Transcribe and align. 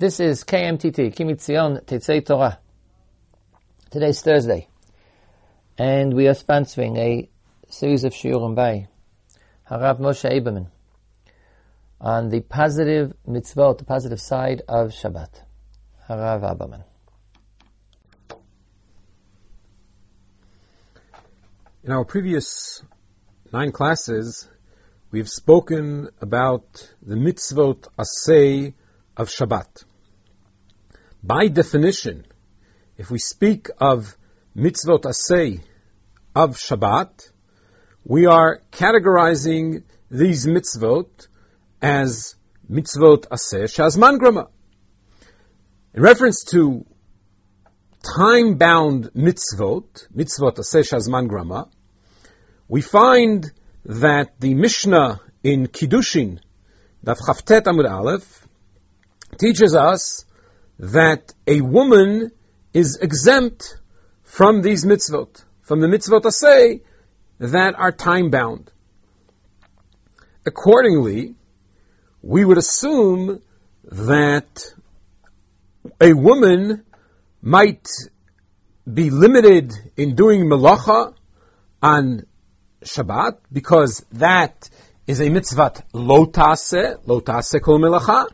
This 0.00 0.18
is 0.18 0.44
KMTT, 0.44 1.14
Ki 1.14 1.24
MiTzion 1.24 1.84
Tetzei 1.84 2.24
Torah. 2.24 2.58
Today's 3.90 4.22
Thursday, 4.22 4.66
and 5.76 6.14
we 6.14 6.26
are 6.26 6.32
sponsoring 6.32 6.96
a 6.96 7.28
series 7.68 8.04
of 8.04 8.14
shiurim 8.14 8.54
by 8.54 8.88
Harav 9.70 10.00
Moshe 10.00 10.24
Aberman 10.24 10.68
on 12.00 12.30
the 12.30 12.40
positive 12.40 13.12
mitzvot, 13.28 13.76
the 13.76 13.84
positive 13.84 14.22
side 14.22 14.62
of 14.66 14.92
Shabbat. 14.92 15.42
Harav 16.08 16.50
Aberman. 16.50 16.84
In 21.84 21.92
our 21.92 22.06
previous 22.06 22.82
nine 23.52 23.70
classes, 23.70 24.48
we've 25.10 25.28
spoken 25.28 26.08
about 26.22 26.90
the 27.02 27.16
mitzvot 27.16 27.86
asay 27.98 28.72
of 29.14 29.28
Shabbat. 29.28 29.84
By 31.22 31.48
definition, 31.48 32.24
if 32.96 33.10
we 33.10 33.18
speak 33.18 33.68
of 33.78 34.16
mitzvot 34.56 35.02
asay 35.02 35.60
of 36.34 36.56
Shabbat, 36.56 37.30
we 38.04 38.24
are 38.24 38.62
categorizing 38.72 39.82
these 40.10 40.46
mitzvot 40.46 41.28
as 41.82 42.36
mitzvot 42.70 43.28
aseh 43.28 43.64
shazman 43.64 44.18
grama. 44.18 44.48
In 45.92 46.02
reference 46.02 46.44
to 46.52 46.86
time-bound 48.02 49.10
mitzvot, 49.14 50.08
mitzvot 50.16 50.56
aseh 50.56 50.88
shazman 50.90 51.28
grama, 51.28 51.68
we 52.66 52.80
find 52.80 53.52
that 53.84 54.40
the 54.40 54.54
Mishnah 54.54 55.20
in 55.42 55.66
Kiddushin, 55.66 56.40
Daf 57.04 57.18
Chaf 57.26 57.44
Tet 57.44 57.64
Amud 57.66 57.90
Aleph, 57.90 58.46
teaches 59.38 59.76
us 59.76 60.24
that 60.80 61.34
a 61.46 61.60
woman 61.60 62.32
is 62.72 62.96
exempt 62.96 63.78
from 64.22 64.62
these 64.62 64.86
mitzvot, 64.86 65.44
from 65.60 65.80
the 65.80 65.86
mitzvot 65.86 66.22
asay 66.22 66.80
that 67.38 67.74
are 67.78 67.92
time 67.92 68.30
bound. 68.30 68.70
Accordingly, 70.46 71.34
we 72.22 72.46
would 72.46 72.56
assume 72.56 73.42
that 73.84 74.74
a 76.00 76.14
woman 76.14 76.84
might 77.42 77.86
be 78.90 79.10
limited 79.10 79.74
in 79.98 80.14
doing 80.14 80.46
melacha 80.46 81.14
on 81.82 82.24
Shabbat 82.82 83.36
because 83.52 84.02
that 84.12 84.70
is 85.06 85.20
a 85.20 85.28
mitzvah 85.28 85.74
lotase, 85.92 87.04
lotase 87.04 87.60
kol 87.60 87.78
melacha. 87.78 88.28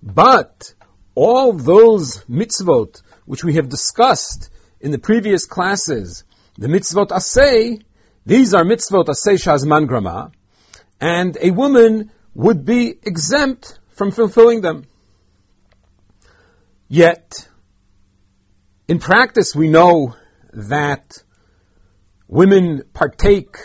But 0.00 0.74
all 1.16 1.52
those 1.54 2.22
mitzvot 2.26 3.02
which 3.24 3.42
we 3.42 3.54
have 3.54 3.68
discussed 3.68 4.50
in 4.80 4.92
the 4.92 4.98
previous 4.98 5.46
classes, 5.46 6.22
the 6.56 6.68
mitzvot 6.68 7.08
asay, 7.08 7.82
these 8.24 8.54
are 8.54 8.62
mitzvot 8.62 9.06
asay 9.06 9.34
shazman 9.34 9.88
grama, 9.88 10.30
and 11.00 11.36
a 11.40 11.50
woman 11.50 12.12
would 12.34 12.64
be 12.64 12.90
exempt 13.02 13.78
from 13.88 14.10
fulfilling 14.10 14.60
them. 14.60 14.84
Yet, 16.88 17.48
in 18.86 18.98
practice, 19.00 19.56
we 19.56 19.68
know 19.68 20.14
that 20.52 21.22
women 22.28 22.82
partake 22.92 23.56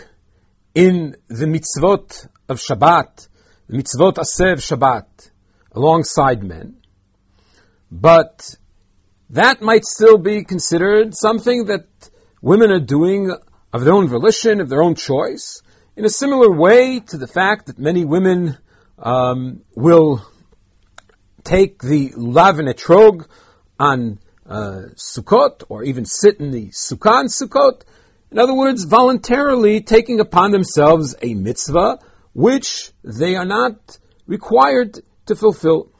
in 0.74 1.16
the 1.28 1.46
mitzvot 1.46 2.26
of 2.48 2.58
Shabbat, 2.58 3.28
the 3.68 3.76
mitzvot 3.76 4.14
aseh 4.14 4.56
Shabbat, 4.56 5.30
alongside 5.72 6.42
men. 6.42 6.81
But 7.92 8.56
that 9.28 9.60
might 9.60 9.84
still 9.84 10.16
be 10.16 10.44
considered 10.44 11.14
something 11.14 11.66
that 11.66 11.84
women 12.40 12.70
are 12.70 12.80
doing 12.80 13.30
of 13.70 13.84
their 13.84 13.92
own 13.92 14.08
volition, 14.08 14.62
of 14.62 14.70
their 14.70 14.82
own 14.82 14.94
choice, 14.94 15.62
in 15.94 16.06
a 16.06 16.08
similar 16.08 16.50
way 16.50 17.00
to 17.00 17.18
the 17.18 17.26
fact 17.26 17.66
that 17.66 17.78
many 17.78 18.06
women 18.06 18.56
um, 18.98 19.60
will 19.76 20.26
take 21.44 21.82
the 21.82 22.12
lav 22.16 22.56
etrog 22.56 23.26
on 23.78 24.18
uh, 24.46 24.84
Sukkot, 24.96 25.64
or 25.68 25.84
even 25.84 26.06
sit 26.06 26.40
in 26.40 26.50
the 26.50 26.68
Sukkah 26.68 27.10
on 27.10 27.26
Sukkot. 27.26 27.82
In 28.30 28.38
other 28.38 28.54
words, 28.54 28.84
voluntarily 28.84 29.82
taking 29.82 30.18
upon 30.18 30.50
themselves 30.50 31.14
a 31.20 31.34
mitzvah 31.34 31.98
which 32.32 32.90
they 33.04 33.36
are 33.36 33.44
not 33.44 33.98
required 34.26 34.98
to 35.26 35.36
fulfill. 35.36 35.91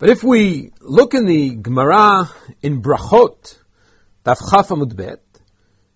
But 0.00 0.08
if 0.08 0.24
we 0.24 0.72
look 0.80 1.12
in 1.12 1.26
the 1.26 1.56
Gemara 1.56 2.30
in 2.62 2.80
Brachot, 2.80 3.58
Daf 4.24 4.38
Chaf 4.50 4.68
Amud 4.68 4.96
Bet, 4.96 5.22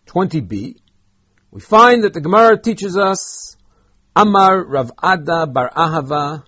20b, 0.08 0.76
we 1.50 1.60
find 1.62 2.04
that 2.04 2.12
the 2.12 2.20
Gemara 2.20 2.60
teaches 2.60 2.98
us, 2.98 3.56
Amar 4.14 4.62
Rav 4.62 4.92
Ada 5.02 5.46
Bar 5.46 5.70
Ahava, 5.74 6.44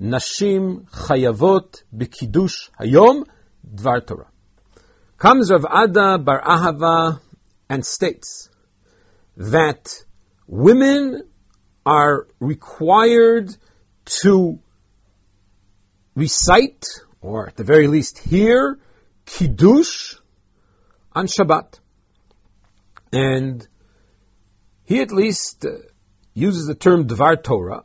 Nashim 0.00 0.88
Chayavot 0.88 1.82
B'Kiddush 1.92 2.70
Hayom 2.80 3.26
Dvar 3.68 4.06
Torah. 4.06 4.30
Comes 5.18 5.50
Rav 5.50 5.64
Ada 5.64 6.16
Bar 6.18 6.40
Ahava 6.40 7.20
and 7.68 7.84
states 7.84 8.48
that 9.36 10.04
women 10.46 11.24
are 11.84 12.28
required 12.38 13.56
to 14.04 14.60
recite, 16.14 16.86
or 17.20 17.48
at 17.48 17.56
the 17.56 17.64
very 17.64 17.86
least 17.86 18.18
hear, 18.18 18.78
Kiddush 19.26 20.14
on 21.12 21.26
Shabbat. 21.26 21.78
And 23.12 23.66
he 24.84 25.00
at 25.00 25.12
least 25.12 25.64
uh, 25.64 25.78
uses 26.34 26.66
the 26.66 26.74
term 26.74 27.06
Dvar 27.06 27.42
Torah. 27.42 27.82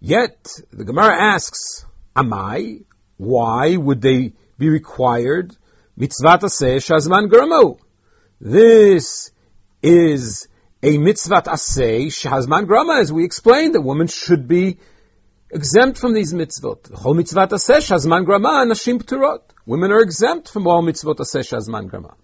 Yet, 0.00 0.48
the 0.72 0.84
Gemara 0.84 1.20
asks, 1.20 1.84
Amai, 2.14 2.84
why 3.16 3.76
would 3.76 4.00
they 4.00 4.32
be 4.58 4.68
required? 4.68 5.56
Mitzvah 5.96 6.38
aseh 6.38 6.76
shazman 6.76 7.28
gramo. 7.28 7.78
This 8.40 9.32
is 9.82 10.46
a 10.82 10.98
mitzvah 10.98 11.42
aseh 11.42 12.06
shazman 12.06 12.68
grama, 12.68 12.94
as 13.00 13.12
we 13.12 13.24
explained, 13.24 13.74
a 13.74 13.80
woman 13.80 14.06
should 14.06 14.46
be 14.46 14.78
exempt 15.50 15.98
from 15.98 16.14
these 16.14 16.32
mitzvot. 16.32 16.90
Chol 16.90 17.16
mitzvot 17.16 17.48
aseh 17.48 17.78
shazman 17.78 18.24
grama 18.24 18.64
nashim 18.66 19.02
pturot. 19.02 19.40
Women 19.66 19.92
are 19.92 20.00
exempt 20.00 20.48
from 20.48 20.66
all 20.66 20.82
mitzvot 20.82 21.16
aseh 21.16 21.40
shazman 21.40 21.88
grama. 21.88 22.14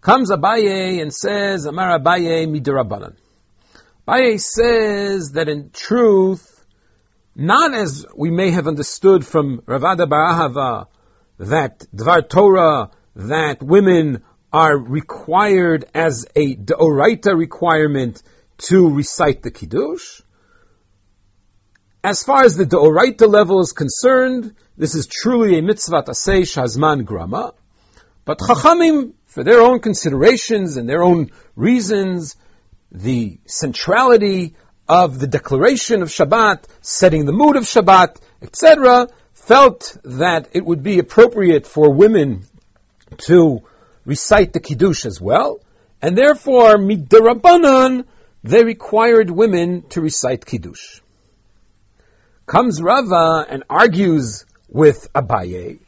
Comes 0.00 0.30
Abaye 0.30 1.02
and 1.02 1.12
says, 1.12 1.66
Amar 1.66 1.98
Abaye 1.98 2.46
midirabanan. 2.46 3.16
Abaye 4.08 4.40
says 4.40 5.32
that 5.32 5.48
in 5.48 5.70
truth, 5.72 6.64
not 7.36 7.74
as 7.74 8.06
we 8.16 8.30
may 8.30 8.50
have 8.50 8.66
understood 8.66 9.26
from 9.26 9.62
Rav 9.66 9.84
Ada 9.84 10.06
Bar 10.06 10.32
Ahava, 10.32 10.86
that 11.38 11.80
Dvar 11.94 12.28
Torah, 12.28 12.90
that 13.14 13.62
women 13.62 14.22
are 14.52 14.76
required 14.76 15.84
as 15.94 16.26
a 16.34 16.56
deoraita 16.56 17.36
requirement 17.36 18.22
to 18.58 18.90
recite 18.90 19.42
the 19.42 19.50
Kiddush. 19.50 20.22
As 22.02 22.22
far 22.22 22.44
as 22.44 22.56
the 22.56 22.64
deoraita 22.64 23.28
level 23.28 23.60
is 23.60 23.72
concerned, 23.72 24.54
this 24.78 24.94
is 24.94 25.06
truly 25.06 25.58
a 25.58 25.62
mitzvah 25.62 26.04
asay 26.04 26.42
shazman 26.42 27.04
grama. 27.04 27.52
But 28.24 28.38
Chachamim, 28.38 29.12
for 29.26 29.44
their 29.44 29.60
own 29.60 29.80
considerations 29.80 30.78
and 30.78 30.88
their 30.88 31.02
own 31.02 31.30
reasons, 31.56 32.36
the 32.90 33.38
centrality 33.44 34.54
of 34.88 35.18
the 35.18 35.26
declaration 35.26 36.00
of 36.00 36.08
Shabbat, 36.08 36.64
setting 36.80 37.26
the 37.26 37.32
mood 37.32 37.56
of 37.56 37.64
Shabbat, 37.64 38.16
etc., 38.40 39.08
felt 39.34 39.98
that 40.02 40.48
it 40.52 40.64
would 40.64 40.82
be 40.82 41.00
appropriate 41.00 41.66
for 41.66 41.92
women 41.92 42.44
to 43.28 43.60
recite 44.06 44.54
the 44.54 44.60
Kiddush 44.60 45.04
as 45.04 45.20
well, 45.20 45.60
and 46.00 46.16
therefore, 46.16 46.78
midirabanan, 46.78 48.06
they 48.42 48.64
required 48.64 49.28
women 49.28 49.82
to 49.90 50.00
recite 50.00 50.46
Kiddush. 50.46 51.00
Comes 52.50 52.82
Rava 52.82 53.46
and 53.48 53.62
argues 53.70 54.44
with 54.68 55.06
Abaye, 55.12 55.78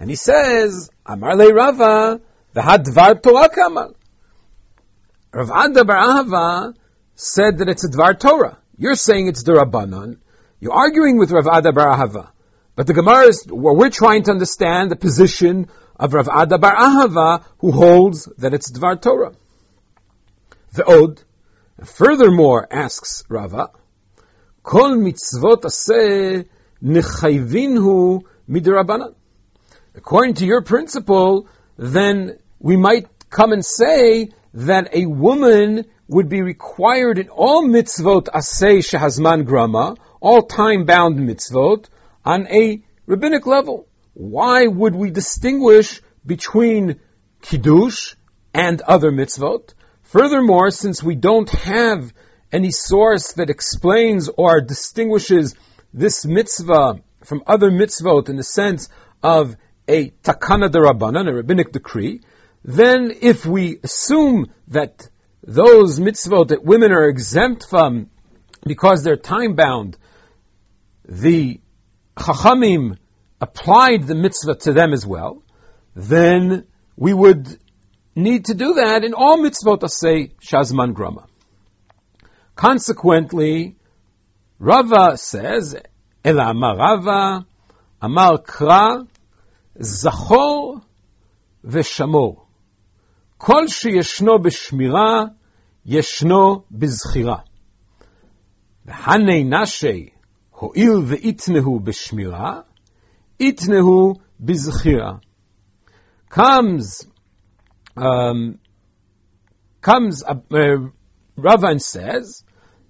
and 0.00 0.10
he 0.10 0.16
says, 0.16 0.90
Amar 1.06 1.36
le 1.36 1.54
Rava, 1.54 2.20
v'hadvar 2.52 3.22
Torah 3.22 3.48
kamal. 3.48 3.94
Rav 5.32 5.50
Ada 5.52 5.84
Bar 5.84 5.96
Ahava 5.96 6.74
said 7.14 7.58
that 7.58 7.68
it's 7.68 7.84
a 7.84 7.88
Dvar 7.88 8.18
Torah. 8.18 8.58
You're 8.76 8.96
saying 8.96 9.28
it's 9.28 9.44
Durabanan. 9.44 10.18
You're 10.58 10.72
arguing 10.72 11.16
with 11.16 11.30
Rav 11.30 11.46
Ada 11.46 11.72
Bar 11.72 11.96
Ahava. 11.96 12.30
But 12.74 12.88
the 12.88 12.94
Gemara 12.94 13.26
is, 13.26 13.46
well, 13.48 13.76
we're 13.76 13.90
trying 13.90 14.24
to 14.24 14.32
understand 14.32 14.90
the 14.90 14.96
position 14.96 15.68
of 15.94 16.12
Rav 16.12 16.28
Ada 16.28 16.58
Bar 16.58 16.74
Ahava, 16.74 17.44
who 17.58 17.70
holds 17.70 18.24
that 18.38 18.52
it's 18.52 18.72
Dvar 18.72 19.00
Torah. 19.00 19.34
The 20.72 20.84
Od, 20.86 21.22
furthermore, 21.84 22.66
asks 22.68 23.22
Rava, 23.28 23.70
Midrabanan. 28.48 29.14
According 29.94 30.34
to 30.34 30.46
your 30.46 30.62
principle, 30.62 31.46
then 31.76 32.38
we 32.58 32.76
might 32.76 33.06
come 33.28 33.52
and 33.52 33.64
say 33.64 34.30
that 34.54 34.94
a 34.94 35.04
woman 35.04 35.84
would 36.08 36.30
be 36.30 36.40
required 36.40 37.18
in 37.18 37.28
all 37.28 37.64
mitzvot 37.64 38.28
asay 38.28 38.78
shehazman 38.78 39.44
grama, 39.44 39.96
all 40.20 40.42
time-bound 40.42 41.18
mitzvot, 41.18 41.88
on 42.24 42.46
a 42.46 42.82
rabbinic 43.06 43.46
level. 43.46 43.86
Why 44.14 44.66
would 44.66 44.94
we 44.94 45.10
distinguish 45.10 46.00
between 46.24 47.00
kiddush 47.42 48.14
and 48.54 48.80
other 48.80 49.12
mitzvot? 49.12 49.74
Furthermore, 50.04 50.70
since 50.70 51.02
we 51.02 51.16
don't 51.16 51.50
have 51.50 52.14
any 52.52 52.70
source 52.70 53.32
that 53.34 53.50
explains 53.50 54.28
or 54.28 54.60
distinguishes 54.60 55.54
this 55.92 56.24
mitzvah 56.24 57.00
from 57.24 57.42
other 57.46 57.70
mitzvot 57.70 58.28
in 58.28 58.36
the 58.36 58.44
sense 58.44 58.88
of 59.22 59.56
a 59.88 60.10
takana 60.22 60.68
derabanan, 60.68 61.28
a 61.28 61.34
rabbinic 61.34 61.72
decree, 61.72 62.20
then 62.64 63.12
if 63.20 63.44
we 63.44 63.78
assume 63.82 64.50
that 64.68 65.08
those 65.42 66.00
mitzvot 66.00 66.48
that 66.48 66.64
women 66.64 66.92
are 66.92 67.08
exempt 67.08 67.66
from 67.68 68.10
because 68.66 69.02
they're 69.02 69.16
time 69.16 69.54
bound, 69.54 69.96
the 71.06 71.60
chachamim 72.16 72.96
applied 73.40 74.06
the 74.06 74.14
mitzvah 74.14 74.54
to 74.54 74.72
them 74.72 74.92
as 74.92 75.06
well, 75.06 75.42
then 75.94 76.66
we 76.96 77.12
would 77.12 77.58
need 78.14 78.46
to 78.46 78.54
do 78.54 78.74
that 78.74 79.04
in 79.04 79.12
all 79.12 79.38
mitzvot 79.38 79.88
say 79.90 80.32
shazman 80.40 80.94
grama. 80.94 81.26
Consequently, 82.55 83.75
Rava 84.59 85.17
says, 85.17 85.75
El 86.23 86.39
Amar 86.39 86.77
Rava, 86.77 87.45
Amar 88.01 88.39
Kra, 88.39 89.07
Zachor 89.79 90.81
ושמור. 91.63 92.45
כל 93.37 93.67
שישנו 93.67 94.39
בשמירה, 94.41 95.23
ישנו 95.85 96.63
בזכירה. 96.71 97.37
והני 98.85 99.43
נשי, 99.43 100.09
הואיל 100.51 100.97
ואיתנהו 101.07 101.79
בשמירה, 101.79 102.61
איתנהו 103.39 104.13
בזכירה. 104.39 105.13
Comes, 106.29 107.07
um, 107.97 108.59
comes, 109.81 110.23
uh, 110.23 110.33
Ravan 111.37 111.81
says 111.81 112.42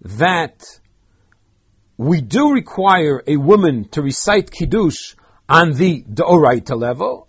that 0.04 0.62
we 1.96 2.20
do 2.20 2.52
require 2.52 3.22
a 3.26 3.36
woman 3.36 3.88
to 3.90 4.02
recite 4.02 4.50
Kiddush 4.50 5.14
on 5.48 5.72
the 5.72 6.02
Doraita 6.02 6.78
level, 6.78 7.28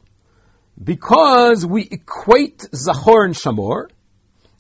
because 0.82 1.66
we 1.66 1.88
equate 1.90 2.60
Zachor 2.60 3.26
and 3.26 3.36
Shamor, 3.36 3.90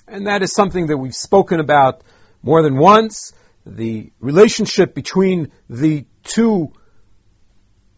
and 0.08 0.28
that 0.28 0.44
is 0.44 0.54
something 0.54 0.88
that 0.88 0.98
we've 0.98 1.16
spoken 1.16 1.60
about 1.60 2.02
more 2.42 2.62
than 2.62 2.78
once, 2.78 3.34
the 3.66 4.12
relationship 4.20 4.94
between 4.94 5.52
the 5.70 6.06
two 6.24 6.72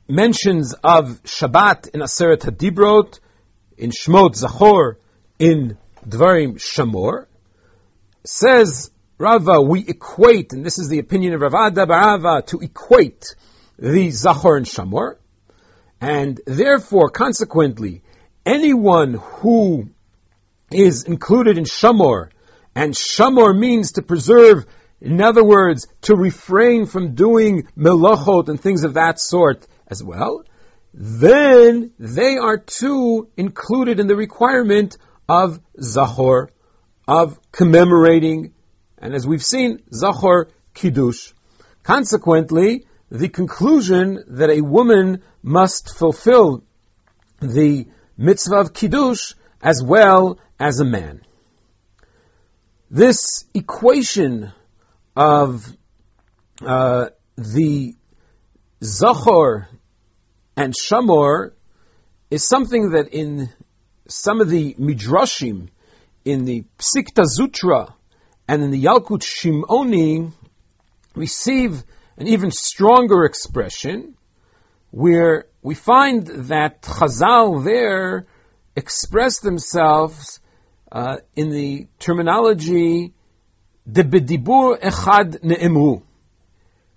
mentions 0.07 0.73
of 0.83 1.21
Shabbat 1.23 1.89
in 1.89 1.99
Aseret 1.99 2.39
HaDibrot, 2.39 3.19
in 3.77 3.91
Shmot 3.91 4.41
Zachor, 4.41 4.95
in 5.37 5.77
Dvarim 6.07 6.55
Shamor, 6.55 7.25
says 8.23 8.89
Rava, 9.19 9.59
we 9.59 9.83
equate, 9.87 10.53
and 10.53 10.63
this 10.63 10.77
is 10.77 10.89
the 10.89 10.99
opinion 10.99 11.33
of 11.33 11.41
Rav 11.41 11.71
Ada 11.71 11.87
Bar 11.87 12.19
Ahava, 12.19 12.45
to 12.47 12.59
equate 12.59 13.35
the 13.79 14.09
Zachor 14.09 14.57
and 14.57 14.65
Shamor, 14.67 15.15
and 15.99 16.39
therefore, 16.45 17.09
consequently, 17.09 18.03
anyone 18.45 19.15
who 19.15 19.89
is 20.71 21.05
included 21.05 21.57
in 21.57 21.63
Shamor, 21.63 22.29
and 22.75 22.93
Shamor 22.93 23.57
means 23.57 23.93
to 23.93 24.03
preserve, 24.03 24.67
in 25.01 25.19
other 25.19 25.43
words, 25.43 25.87
to 26.01 26.15
refrain 26.15 26.85
from 26.85 27.15
doing 27.15 27.67
melachot 27.75 28.49
and 28.49 28.61
things 28.61 28.83
of 28.83 28.93
that 28.93 29.19
sort 29.19 29.65
as 29.87 30.03
well, 30.03 30.43
then 30.93 31.91
they 31.97 32.37
are 32.37 32.59
too 32.59 33.29
included 33.35 33.99
in 33.99 34.05
the 34.05 34.15
requirement 34.15 34.95
of 35.27 35.59
Zahor, 35.81 36.49
of 37.07 37.39
commemorating, 37.51 38.53
and 38.97 39.13
as 39.13 39.27
we've 39.27 39.43
seen, 39.43 39.83
Zahor 39.93 40.49
Kiddush. 40.73 41.31
Consequently, 41.83 42.85
the 43.09 43.29
conclusion 43.29 44.23
that 44.27 44.49
a 44.49 44.61
woman 44.61 45.21
must 45.41 45.97
fulfill 45.97 46.63
the 47.39 47.87
mitzvah 48.17 48.57
of 48.57 48.73
Kiddush 48.73 49.33
as 49.61 49.81
well 49.83 50.39
as 50.59 50.79
a 50.79 50.85
man. 50.85 51.21
This 52.89 53.45
equation 53.53 54.51
of 55.15 55.65
uh, 56.61 57.09
the 57.37 57.95
Zachor 58.81 59.67
and 60.55 60.73
Shamor 60.73 61.51
is 62.31 62.47
something 62.47 62.91
that 62.91 63.09
in 63.09 63.49
some 64.07 64.41
of 64.41 64.49
the 64.49 64.73
Midrashim, 64.75 65.69
in 66.25 66.45
the 66.45 66.65
Psikta 66.77 67.25
Zutra, 67.25 67.93
and 68.47 68.63
in 68.63 68.71
the 68.71 68.83
Yalkut 68.83 69.21
Shimoni, 69.21 70.31
receive 71.15 71.83
an 72.17 72.27
even 72.27 72.51
stronger 72.51 73.25
expression, 73.25 74.15
where 74.91 75.45
we 75.61 75.75
find 75.75 76.25
that 76.27 76.81
Chazal 76.81 77.63
there 77.63 78.25
express 78.75 79.39
themselves 79.39 80.39
uh, 80.91 81.17
in 81.35 81.49
the 81.49 81.87
terminology 81.99 83.13
de 83.89 84.03
bedibur 84.03 84.79
echad 84.79 85.43
ne'emru. 85.43 86.01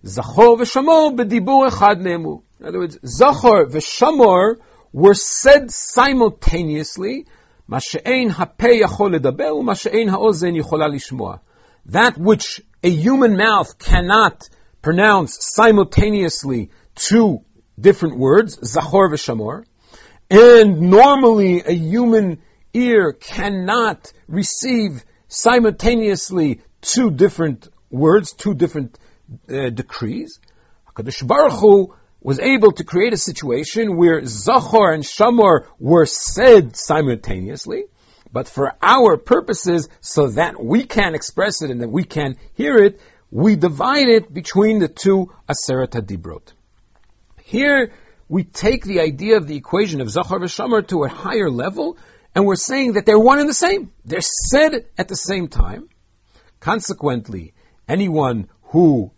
Zachor 0.05 0.59
v'shamor 0.61 1.17
bedibur 1.17 1.69
echad 1.71 2.01
ne'emru. 2.01 2.43
In 2.61 2.67
other 2.67 2.79
words, 2.79 2.99
Zachor 2.99 3.67
v'shamor 3.67 4.57
were 4.93 5.15
said 5.15 5.71
simultaneously, 5.71 7.27
Masha'ein 7.71 8.31
ha'peh 8.31 8.81
yachol 8.83 9.17
ledaber 9.17 9.53
u'masha'ein 9.61 10.11
ha'ozen 10.11 10.57
yichola 10.61 10.89
lishmoa. 10.91 11.41
That 11.87 12.19
which 12.19 12.61
a 12.83 12.91
human 12.91 13.37
mouth 13.37 13.79
cannot 13.79 14.49
pronounce 14.83 15.39
simultaneously 15.55 16.71
two 16.97 17.45
different 17.79 18.19
words, 18.19 18.57
Zachor 18.57 19.13
v'Shamor, 19.13 19.65
and 20.31 20.81
normally 20.81 21.63
a 21.63 21.73
human 21.73 22.43
ear 22.75 23.13
cannot 23.13 24.13
receive 24.27 25.05
simultaneously 25.29 26.63
two 26.81 27.11
different 27.13 27.69
words, 27.91 28.33
two 28.33 28.55
different 28.55 28.99
uh, 29.49 29.71
decrees. 29.71 30.41
HaKadosh 30.89 31.25
Baruch 31.27 31.53
Hu 31.53 31.95
was 32.21 32.39
able 32.39 32.73
to 32.73 32.85
create 32.85 33.13
a 33.13 33.19
situation 33.19 33.97
where 33.97 34.21
Zachor 34.23 34.95
and 34.95 35.03
Shamor 35.03 35.67
were 35.79 36.07
said 36.07 36.77
simultaneously, 36.77 37.85
but 38.33 38.49
for 38.49 38.75
our 38.83 39.17
purposes, 39.17 39.89
so 40.01 40.29
that 40.29 40.63
we 40.63 40.85
can 40.85 41.15
express 41.15 41.63
it 41.63 41.71
and 41.71 41.81
that 41.81 41.89
we 41.89 42.05
can 42.05 42.37
hear 42.55 42.77
it, 42.77 43.01
we 43.31 43.57
divide 43.57 44.09
it 44.09 44.33
between 44.33 44.79
the 44.79 44.89
two 44.89 45.33
Aseret 45.49 45.91
HaDibrot. 45.91 46.53
Here, 47.43 47.93
we 48.29 48.45
take 48.45 48.85
the 48.85 49.01
idea 49.01 49.37
of 49.37 49.49
the 49.49 49.57
equation 49.57 50.01
of 50.01 50.11
Zachar 50.11 50.39
v'Shamar 50.39 50.87
to 50.89 51.05
a 51.05 51.09
higher 51.09 51.51
level, 51.51 51.97
and 52.35 52.47
we're 52.47 52.57
saying 52.57 52.93
that 52.93 53.07
they're 53.07 53.19
one 53.19 53.41
and 53.41 53.49
the 53.49 53.55
same. 53.55 53.93
They're 54.05 54.21
said 54.21 54.87
at 54.97 55.09
the 55.09 55.17
same 55.17 55.49
time. 55.49 55.89
Consequently, 56.61 57.55
anyone 57.89 58.49
who 58.63 59.11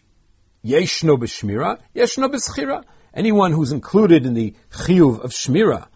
yeshno 0.64 1.19
b'shmira, 1.19 1.78
yeshno 1.95 2.28
b'schira, 2.33 2.85
anyone 3.14 3.52
who's 3.52 3.73
included 3.73 4.26
in 4.26 4.35
the 4.35 4.54
chiyuv 4.71 5.21
of 5.21 5.31
shmira 5.31 5.87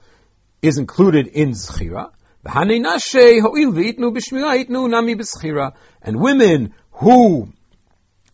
is 0.63 0.79
included 0.79 1.27
in 1.29 1.51
zchira. 1.51 2.11
And 6.03 6.21
women 6.21 6.75
who 6.93 7.49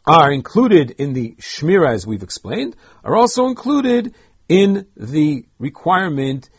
are 0.04 0.32
included 0.32 0.90
in 0.90 1.12
the 1.14 1.34
shmira, 1.40 1.94
as 1.94 2.06
we've 2.06 2.22
explained, 2.22 2.76
are 3.02 3.16
also 3.16 3.46
included 3.46 4.14
in 4.48 4.86
the 4.96 5.46
requirement 5.58 6.50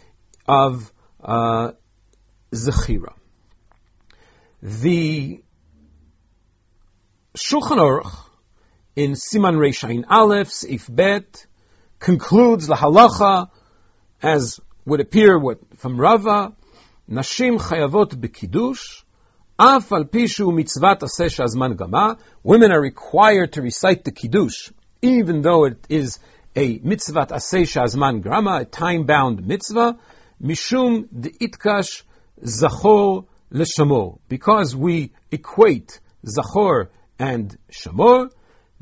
of 0.47 0.91
uh, 1.23 1.73
zechira. 2.51 3.13
The 4.63 5.43
Shulchan 7.35 7.77
Aruch 7.77 8.15
in 8.95 9.13
Siman 9.13 9.55
Reish 9.57 9.87
Ayin 9.87 10.05
Aleph, 10.09 10.63
If 10.67 10.93
Bet, 10.93 11.45
concludes 11.99 12.67
the 12.67 12.75
halacha 12.75 13.49
as 14.21 14.59
would 14.85 14.99
appear 14.99 15.41
from 15.77 15.99
Rava, 15.99 16.53
Nashim 17.09 17.59
chayavot 17.59 18.15
bekidush, 18.15 19.03
Af 19.59 19.91
al 19.91 20.05
pishu 20.05 20.51
mitzvat 20.51 20.99
aseh 21.01 21.29
shazman 21.29 21.77
grama. 21.77 22.17
Women 22.41 22.71
are 22.71 22.81
required 22.81 23.53
to 23.53 23.61
recite 23.61 24.03
the 24.03 24.11
kiddush, 24.11 24.71
even 25.01 25.41
though 25.41 25.65
it 25.65 25.85
is 25.89 26.17
a 26.55 26.79
mitzvah 26.83 27.27
asay 27.27 27.61
shazman 27.61 28.21
grama, 28.21 28.61
a 28.61 28.65
time-bound 28.65 29.45
mitzvah, 29.45 29.97
mishum 30.41 31.07
de 31.17 31.29
itkash 31.29 32.01
zachor 32.43 33.25
leshamor, 33.51 34.17
because 34.27 34.75
we 34.75 35.11
equate 35.31 35.99
zachor 36.25 36.87
and 37.19 37.55
shamor, 37.71 38.31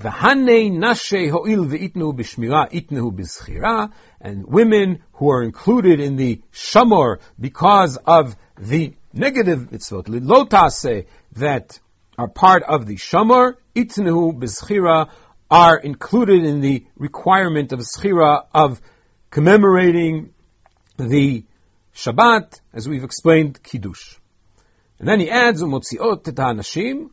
V'hanei 0.02 0.72
nashe 0.72 1.30
ho'il 1.30 1.66
v'itnu 1.66 2.14
b'shmira 2.16 2.72
itnu 2.72 3.12
b'zchira, 3.12 3.92
and 4.20 4.48
women 4.48 5.04
who 5.14 5.30
are 5.30 5.44
included 5.44 6.00
in 6.00 6.16
the 6.16 6.42
shamor 6.52 7.20
because 7.40 7.98
of 8.06 8.36
the 8.58 8.94
negative 9.14 9.70
mitzvot, 9.70 10.06
lilotase, 10.06 11.06
that 11.34 11.80
are 12.18 12.28
part 12.28 12.64
of 12.64 12.88
the 12.88 12.96
shamor, 12.96 13.58
itnu 13.76 14.34
b'zchira, 14.40 15.10
are 15.52 15.78
included 15.78 16.46
in 16.46 16.62
the 16.62 16.86
requirement 16.98 17.72
of 17.72 17.80
zchira 17.82 18.46
of 18.54 18.82
commemorating 19.30 20.34
the 20.98 21.44
Shabbat, 21.94 22.62
as 22.74 22.88
we've 22.88 23.04
explained, 23.04 23.62
Kiddush. 23.62 24.16
And 24.98 25.08
then 25.08 25.20
he 25.20 25.30
adds, 25.30 25.62
umotziot 25.62 26.28
et 26.28 26.38
ha'anashim, 26.38 27.10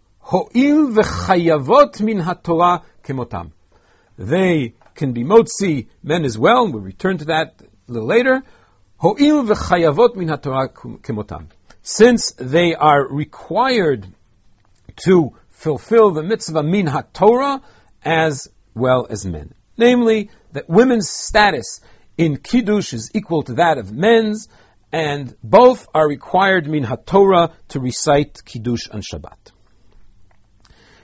they 4.19 4.75
can 4.95 5.13
be 5.13 5.25
motzi 5.25 5.89
men 6.03 6.27
as 6.27 6.37
well, 6.37 6.65
and 6.65 6.75
we'll 6.75 6.83
return 6.83 7.17
to 7.17 7.25
that 7.27 7.63
a 7.89 7.93
little 7.93 8.07
later. 8.07 8.43
Since 11.83 12.33
they 12.33 12.75
are 12.75 13.09
required 13.09 14.07
to 15.05 15.33
fulfill 15.49 16.11
the 16.11 16.23
mitzvah 16.23 16.63
min 16.63 16.87
haTorah 16.87 17.63
as 18.05 18.49
well 18.75 19.07
as 19.09 19.25
men, 19.25 19.55
namely 19.79 20.31
that 20.53 20.69
women's 20.69 21.09
status 21.09 21.81
in 22.19 22.37
kiddush 22.37 22.93
is 22.93 23.11
equal 23.15 23.45
to 23.45 23.55
that 23.55 23.79
of 23.79 23.93
men's, 23.93 24.49
and 24.93 25.35
both 25.43 25.89
are 25.95 26.07
required 26.07 26.69
min 26.69 26.85
haTorah 26.85 27.55
to 27.69 27.81
recite 27.81 28.45
kiddush 28.45 28.91
on 28.91 29.01
Shabbat. 29.01 29.53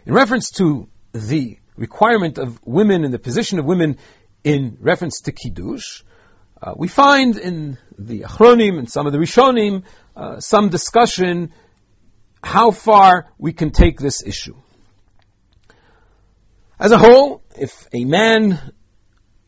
In 0.06 0.12
reference 0.12 0.50
to 0.52 0.88
the 1.12 1.58
requirement 1.76 2.36
of 2.36 2.60
women 2.66 3.04
and 3.04 3.14
the 3.14 3.18
position 3.18 3.58
of 3.58 3.64
women 3.64 3.96
in 4.42 4.76
reference 4.80 5.22
to 5.22 5.32
Kiddush, 5.32 6.02
uh, 6.60 6.74
we 6.76 6.88
find 6.88 7.38
in 7.38 7.78
the 7.98 8.20
Achronim 8.20 8.78
and 8.78 8.90
some 8.90 9.06
of 9.06 9.14
the 9.14 9.18
Rishonim 9.18 9.84
uh, 10.14 10.40
some 10.40 10.68
discussion 10.68 11.54
how 12.42 12.70
far 12.70 13.32
we 13.38 13.54
can 13.54 13.70
take 13.70 13.98
this 13.98 14.22
issue. 14.22 14.56
As 16.78 16.92
a 16.92 16.98
whole, 16.98 17.42
if 17.58 17.88
a 17.94 18.04
man 18.04 18.60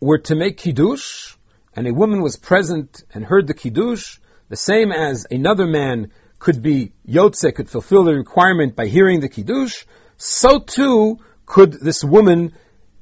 were 0.00 0.18
to 0.18 0.34
make 0.34 0.56
Kiddush 0.56 1.34
and 1.75 1.86
a 1.86 1.92
woman 1.92 2.22
was 2.22 2.36
present 2.36 3.04
and 3.12 3.26
heard 3.26 3.46
the 3.46 3.52
Kiddush, 3.52 4.18
the 4.48 4.56
same 4.56 4.90
as 4.90 5.26
another 5.30 5.66
man 5.66 6.12
could 6.38 6.62
be 6.62 6.92
Yotze, 7.06 7.54
could 7.54 7.68
fulfill 7.68 8.04
the 8.04 8.14
requirement 8.14 8.75
by 8.75 8.86
hearing 8.86 9.20
the 9.20 9.28
Kiddush, 9.28 9.84
so 10.16 10.58
too 10.58 11.18
could 11.44 11.73
this 11.73 12.02
woman 12.02 12.54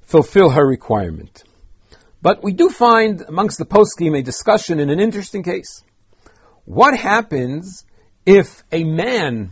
fulfill 0.03 0.51
her 0.51 0.67
requirement. 0.67 1.43
But 2.23 2.43
we 2.43 2.53
do 2.53 2.71
find 2.71 3.21
amongst 3.21 3.59
the 3.59 3.67
poskim 3.67 4.19
a 4.19 4.23
discussion 4.23 4.81
in 4.81 4.91
an 4.91 5.01
interesting 5.01 5.43
case. 5.43 5.83
What 6.65 6.97
happens 6.97 7.85
if 8.25 8.65
a 8.73 8.85
man 8.85 9.51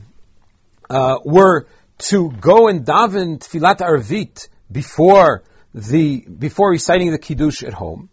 uh, 0.88 1.18
were 1.24 1.66
to 1.98 2.30
go 2.30 2.68
and 2.68 2.84
daven 2.84 3.38
tfilat 3.38 3.78
arvit 3.78 4.48
before 4.70 5.42
the 5.74 6.20
before 6.20 6.70
reciting 6.70 7.10
the 7.12 7.18
kiddush 7.18 7.62
at 7.62 7.72
home, 7.72 8.08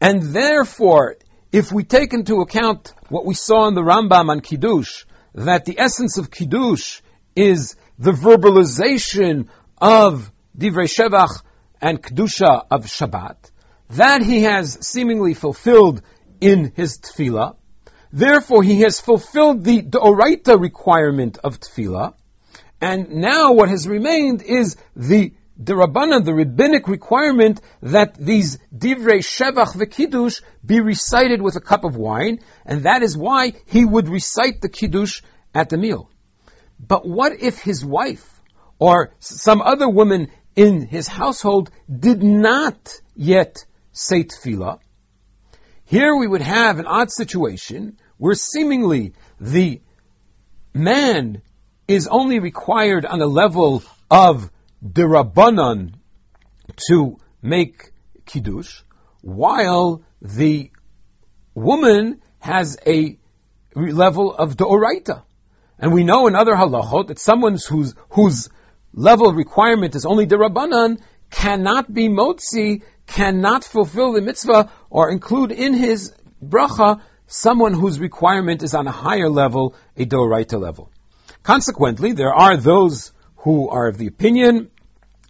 and 0.00 0.22
therefore, 0.34 1.16
if 1.52 1.72
we 1.72 1.84
take 1.84 2.12
into 2.12 2.40
account 2.40 2.92
what 3.08 3.24
we 3.24 3.34
saw 3.34 3.68
in 3.68 3.74
the 3.74 3.82
Rambam 3.82 4.28
on 4.28 4.40
kiddush, 4.40 5.04
that 5.34 5.64
the 5.64 5.78
essence 5.78 6.18
of 6.18 6.30
kiddush 6.30 7.00
is 7.36 7.76
the 7.98 8.12
verbalization 8.12 9.48
of 9.78 10.30
Divrei 10.56 10.88
Shevach 10.88 11.42
and 11.80 12.02
Kedusha 12.02 12.66
of 12.70 12.86
Shabbat, 12.86 13.36
that 13.90 14.22
he 14.22 14.42
has 14.42 14.78
seemingly 14.86 15.34
fulfilled 15.34 16.02
in 16.40 16.72
his 16.74 16.98
tefillah. 16.98 17.56
Therefore, 18.12 18.62
he 18.62 18.80
has 18.80 19.00
fulfilled 19.00 19.64
the 19.64 19.82
Doraita 19.82 20.58
requirement 20.60 21.38
of 21.42 21.60
tefillah, 21.60 22.14
and 22.80 23.10
now 23.10 23.52
what 23.52 23.68
has 23.68 23.88
remained 23.88 24.42
is 24.42 24.76
the 24.94 25.32
Rabbanan, 25.58 26.24
the 26.24 26.34
rabbinic 26.34 26.88
requirement 26.88 27.60
that 27.80 28.14
these 28.16 28.58
divrei 28.76 29.20
shevach 29.20 29.76
v'kiddush 29.76 30.42
be 30.66 30.80
recited 30.80 31.40
with 31.40 31.54
a 31.56 31.60
cup 31.60 31.84
of 31.84 31.96
wine, 31.96 32.40
and 32.66 32.82
that 32.84 33.02
is 33.02 33.16
why 33.16 33.52
he 33.66 33.84
would 33.84 34.08
recite 34.08 34.60
the 34.60 34.68
kiddush 34.68 35.22
at 35.54 35.68
the 35.68 35.76
meal. 35.76 36.10
But 36.78 37.06
what 37.06 37.40
if 37.40 37.58
his 37.58 37.84
wife 37.84 38.42
or 38.78 39.14
some 39.18 39.62
other 39.62 39.88
woman 39.88 40.28
in 40.56 40.86
his 40.86 41.08
household 41.08 41.70
did 41.88 42.22
not 42.22 43.00
yet 43.14 43.64
say 43.92 44.24
tefillah? 44.24 44.78
Here 45.84 46.16
we 46.16 46.26
would 46.26 46.42
have 46.42 46.78
an 46.78 46.86
odd 46.86 47.10
situation 47.10 47.98
where 48.16 48.34
seemingly 48.34 49.12
the 49.40 49.80
man 50.72 51.42
is 51.86 52.08
only 52.08 52.38
required 52.38 53.04
on 53.04 53.20
a 53.20 53.26
level 53.26 53.82
of 54.10 54.50
derabanan 54.84 55.94
to 56.88 57.18
make 57.42 57.92
kiddush, 58.24 58.80
while 59.20 60.02
the 60.22 60.70
woman 61.54 62.20
has 62.38 62.78
a 62.86 63.18
level 63.74 64.34
of 64.34 64.56
deoraita. 64.56 65.22
And 65.78 65.92
we 65.92 66.04
know 66.04 66.26
in 66.26 66.34
other 66.34 66.54
halachot 66.54 67.08
that 67.08 67.18
someone 67.18 67.58
whose, 67.68 67.94
whose 68.10 68.48
level 68.92 69.28
of 69.28 69.36
requirement 69.36 69.94
is 69.94 70.06
only 70.06 70.24
the 70.24 70.36
Rabbanan 70.36 71.00
cannot 71.30 71.92
be 71.92 72.08
motzi, 72.08 72.82
cannot 73.06 73.64
fulfill 73.64 74.12
the 74.12 74.22
mitzvah 74.22 74.70
or 74.88 75.10
include 75.10 75.52
in 75.52 75.74
his 75.74 76.12
bracha 76.42 77.00
someone 77.26 77.74
whose 77.74 77.98
requirement 77.98 78.62
is 78.62 78.74
on 78.74 78.86
a 78.86 78.92
higher 78.92 79.28
level, 79.28 79.74
a 79.96 80.04
doraita 80.04 80.60
level. 80.60 80.90
Consequently, 81.42 82.12
there 82.12 82.32
are 82.32 82.56
those 82.56 83.12
who 83.36 83.68
are 83.68 83.88
of 83.88 83.98
the 83.98 84.06
opinion 84.06 84.70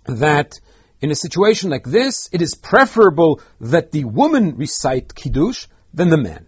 that 0.07 0.61
in 1.01 1.11
a 1.11 1.15
situation 1.15 1.71
like 1.71 1.85
this, 1.85 2.29
it 2.33 2.43
is 2.43 2.55
preferable 2.55 3.41
that 3.61 3.93
the 3.93 4.05
woman 4.05 4.57
recite 4.57 5.15
kiddush 5.15 5.67
than 5.93 6.11
the 6.11 6.17
man. 6.17 6.47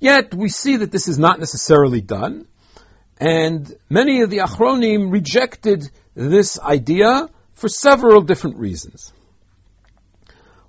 Yet 0.00 0.34
we 0.34 0.48
see 0.48 0.76
that 0.76 0.92
this 0.92 1.08
is 1.08 1.18
not 1.18 1.40
necessarily 1.40 2.00
done. 2.00 2.46
And 3.18 3.74
many 3.90 4.22
of 4.22 4.30
the 4.30 4.38
Achronim 4.38 5.10
rejected 5.10 5.90
this 6.14 6.58
idea 6.58 7.28
for 7.54 7.68
several 7.68 8.22
different 8.22 8.58
reasons. 8.58 9.12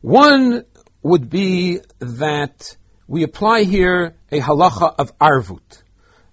One 0.02 0.66
would 1.04 1.30
be 1.30 1.80
that 2.00 2.76
we 3.08 3.24
apply 3.24 3.64
here 3.64 4.16
a 4.32 4.40
halacha 4.40 4.96
of 4.98 5.18
arvut, 5.20 5.84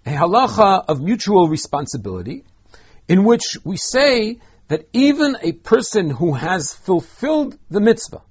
a 0.06 0.10
halacha 0.10 0.84
of 0.88 1.02
mutual 1.02 1.48
responsibility, 1.48 2.44
in 3.08 3.24
which 3.24 3.58
we 3.64 3.76
say 3.76 4.38
that 4.68 4.88
even 4.92 5.36
a 5.42 5.52
person 5.52 6.10
who 6.10 6.32
has 6.32 6.74
fulfilled 6.74 7.58
the 7.70 7.80
mitzvah, 7.80 8.22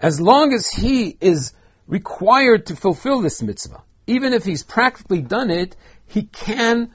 as 0.00 0.20
long 0.20 0.52
as 0.52 0.68
he 0.68 1.16
is 1.20 1.52
required 1.86 2.66
to 2.66 2.76
fulfill 2.76 3.20
this 3.20 3.42
mitzvah, 3.42 3.82
even 4.06 4.32
if 4.32 4.44
he's 4.44 4.62
practically 4.62 5.20
done 5.20 5.50
it, 5.50 5.76
he 6.06 6.22
can 6.22 6.92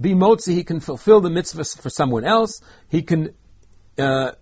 be 0.00 0.14
motzi, 0.14 0.54
he 0.54 0.64
can 0.64 0.80
fulfill 0.80 1.20
the 1.20 1.30
mitzvah 1.30 1.64
for 1.64 1.90
someone 1.90 2.24
else, 2.24 2.60
he 2.88 3.02
can 3.02 3.34
uh, 3.98 4.32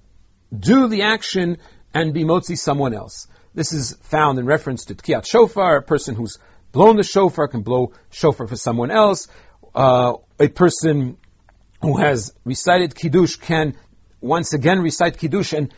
do 0.56 0.88
the 0.88 1.02
action 1.02 1.58
and 1.94 2.12
be 2.12 2.24
motzi 2.24 2.58
someone 2.58 2.94
else. 2.94 3.26
This 3.54 3.72
is 3.72 3.96
found 4.02 4.38
in 4.38 4.44
reference 4.44 4.86
to 4.86 4.94
tkiyat 4.94 5.26
shofar, 5.26 5.76
a 5.76 5.82
person 5.82 6.14
who's 6.14 6.38
blown 6.72 6.96
the 6.96 7.02
shofar 7.02 7.48
can 7.48 7.62
blow 7.62 7.92
shofar 8.10 8.46
for 8.46 8.56
someone 8.56 8.90
else. 8.90 9.28
Uh, 9.74 10.14
a 10.38 10.48
person 10.48 11.16
who 11.80 11.96
has 11.96 12.34
recited 12.44 12.94
kiddush 12.94 13.36
can 13.36 13.74
once 14.20 14.52
again 14.52 14.80
recite 14.80 15.18
kiddush 15.18 15.52
and 15.52 15.72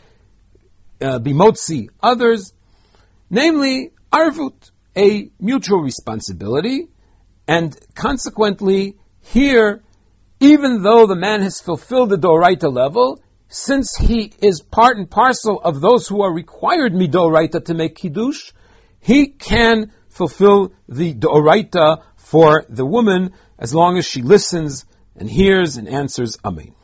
uh, 1.01 1.19
be 1.19 1.31
motzi 1.31 1.89
others, 2.01 2.53
namely 3.29 3.91
arvut, 4.11 4.71
a 4.97 5.29
mutual 5.39 5.81
responsibility, 5.81 6.87
and 7.47 7.77
consequently 7.95 8.97
here, 9.21 9.81
even 10.39 10.81
though 10.81 11.07
the 11.07 11.15
man 11.15 11.41
has 11.41 11.59
fulfilled 11.59 12.09
the 12.09 12.17
Doraita 12.17 12.71
level, 12.71 13.21
since 13.49 13.95
he 13.95 14.31
is 14.41 14.61
part 14.61 14.97
and 14.97 15.09
parcel 15.09 15.59
of 15.59 15.81
those 15.81 16.07
who 16.07 16.21
are 16.21 16.31
required 16.31 16.93
midoraita 16.93 17.65
to 17.65 17.73
make 17.73 17.95
kiddush, 17.95 18.51
he 18.99 19.27
can 19.27 19.91
fulfill 20.07 20.71
the 20.87 21.13
doraita 21.13 22.03
for 22.15 22.65
the 22.69 22.85
woman 22.85 23.33
as 23.57 23.73
long 23.73 23.97
as 23.97 24.05
she 24.05 24.21
listens 24.21 24.85
and 25.15 25.29
hears 25.29 25.77
and 25.77 25.87
answers 25.87 26.37
amen. 26.45 26.75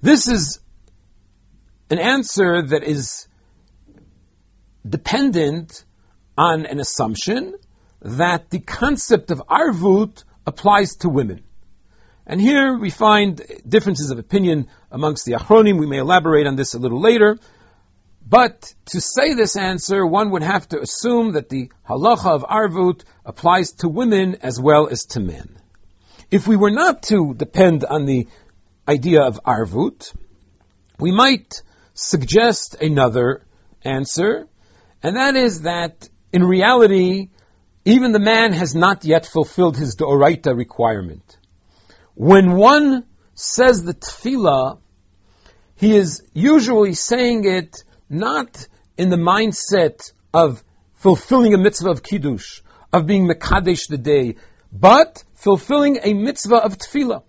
This 0.00 0.26
is 0.26 0.60
an 1.90 1.98
answer 1.98 2.62
that 2.62 2.82
is 2.82 3.28
dependent 4.88 5.84
on 6.38 6.64
an 6.64 6.80
assumption 6.80 7.54
that 8.00 8.48
the 8.48 8.60
concept 8.60 9.30
of 9.30 9.42
arvut 9.46 10.24
applies 10.46 10.96
to 10.96 11.08
women. 11.08 11.42
And 12.26 12.40
here 12.40 12.78
we 12.78 12.90
find 12.90 13.42
differences 13.66 14.10
of 14.10 14.18
opinion 14.18 14.68
amongst 14.90 15.24
the 15.24 15.32
Achronim. 15.32 15.78
We 15.78 15.86
may 15.86 15.98
elaborate 15.98 16.46
on 16.46 16.56
this 16.56 16.74
a 16.74 16.78
little 16.78 17.00
later. 17.00 17.38
But 18.26 18.72
to 18.86 19.00
say 19.00 19.34
this 19.34 19.56
answer, 19.56 20.06
one 20.06 20.30
would 20.30 20.44
have 20.44 20.68
to 20.68 20.80
assume 20.80 21.32
that 21.32 21.48
the 21.48 21.72
halacha 21.88 22.26
of 22.26 22.44
arvut 22.44 23.02
applies 23.24 23.72
to 23.78 23.88
women 23.88 24.36
as 24.42 24.60
well 24.60 24.86
as 24.86 25.06
to 25.06 25.20
men. 25.20 25.58
If 26.30 26.46
we 26.46 26.54
were 26.56 26.70
not 26.70 27.02
to 27.04 27.34
depend 27.34 27.84
on 27.84 28.04
the 28.04 28.28
idea 28.86 29.22
of 29.22 29.40
arvut, 29.44 30.14
we 31.00 31.10
might 31.10 31.62
suggest 31.94 32.76
another 32.80 33.44
answer, 33.82 34.46
and 35.02 35.16
that 35.16 35.34
is 35.34 35.62
that 35.62 36.08
in 36.32 36.44
reality, 36.44 37.30
even 37.84 38.12
the 38.12 38.18
man 38.18 38.52
has 38.52 38.74
not 38.74 39.04
yet 39.04 39.26
fulfilled 39.26 39.76
his 39.76 39.96
Doraita 39.96 40.56
requirement. 40.56 41.38
When 42.14 42.56
one 42.56 43.04
says 43.34 43.82
the 43.82 43.94
tefillah, 43.94 44.78
he 45.76 45.96
is 45.96 46.22
usually 46.34 46.94
saying 46.94 47.44
it 47.46 47.84
not 48.08 48.66
in 48.98 49.08
the 49.08 49.16
mindset 49.16 50.12
of 50.34 50.62
fulfilling 50.94 51.54
a 51.54 51.58
mitzvah 51.58 51.90
of 51.90 52.02
kiddush, 52.02 52.60
of 52.92 53.06
being 53.06 53.26
mekadesh 53.26 53.88
the 53.88 53.96
day, 53.96 54.36
but 54.70 55.24
fulfilling 55.34 55.98
a 56.02 56.12
mitzvah 56.12 56.56
of 56.56 56.76
tefillah. 56.76 57.22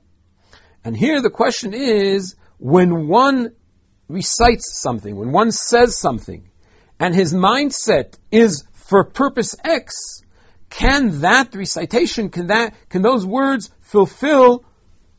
And 0.84 0.98
here 0.98 1.22
the 1.22 1.30
question 1.30 1.74
is, 1.74 2.36
when 2.58 3.08
one 3.08 3.54
recites 4.10 4.78
something, 4.82 5.16
when 5.16 5.32
one 5.32 5.52
says 5.52 5.98
something, 5.98 6.50
and 7.00 7.16
his 7.16 7.34
mindset 7.34 8.18
is 8.32 8.66
for 8.74 9.06
purpose 9.06 9.56
X, 9.64 10.21
can 10.72 11.20
that 11.20 11.54
recitation, 11.54 12.30
can 12.30 12.48
that, 12.48 12.74
can 12.90 13.04
those 13.04 13.26
words 13.26 13.70
fulfill 13.82 14.64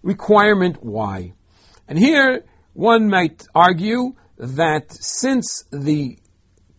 requirement 0.02 0.82
Y? 0.82 1.34
And 1.86 1.98
here 1.98 2.44
one 2.72 3.08
might 3.08 3.46
argue 3.54 4.14
that 4.38 4.90
since 4.90 5.64
the 5.70 6.18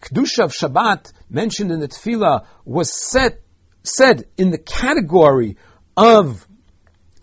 Kedusha 0.02 0.44
of 0.44 0.52
Shabbat 0.52 1.14
mentioned 1.30 1.72
in 1.72 1.80
the 1.80 1.88
Tefillah 1.88 2.46
was 2.66 2.92
set, 2.92 3.42
said 3.84 4.26
in 4.38 4.50
the 4.50 4.58
category 4.58 5.58
of 5.96 6.46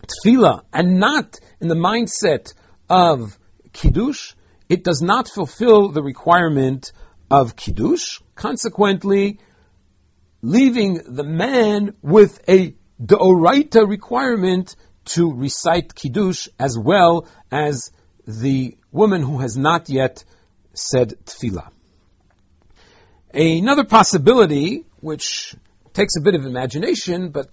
Tefillah 0.07 0.63
and 0.71 0.99
not 0.99 1.37
in 1.59 1.67
the 1.67 1.75
mindset 1.75 2.53
of 2.89 3.37
Kiddush, 3.73 4.33
it 4.69 4.85
does 4.85 5.01
not 5.01 5.27
fulfill 5.27 5.89
the 5.89 6.01
requirement 6.01 6.93
of 7.29 7.57
Kiddush, 7.57 8.19
consequently 8.35 9.39
leaving 10.41 11.01
the 11.05 11.23
man 11.23 11.95
with 12.01 12.39
a 12.49 12.75
Deoraita 13.03 13.87
requirement 13.87 14.75
to 15.05 15.33
recite 15.33 15.95
Kiddush 15.95 16.47
as 16.59 16.77
well 16.77 17.27
as 17.51 17.91
the 18.27 18.77
woman 18.91 19.21
who 19.21 19.39
has 19.39 19.57
not 19.57 19.89
yet 19.89 20.23
said 20.73 21.15
tefillah. 21.25 21.69
Another 23.33 23.83
possibility, 23.83 24.85
which 24.99 25.55
takes 25.93 26.15
a 26.17 26.21
bit 26.21 26.35
of 26.35 26.45
imagination, 26.45 27.29
but 27.29 27.49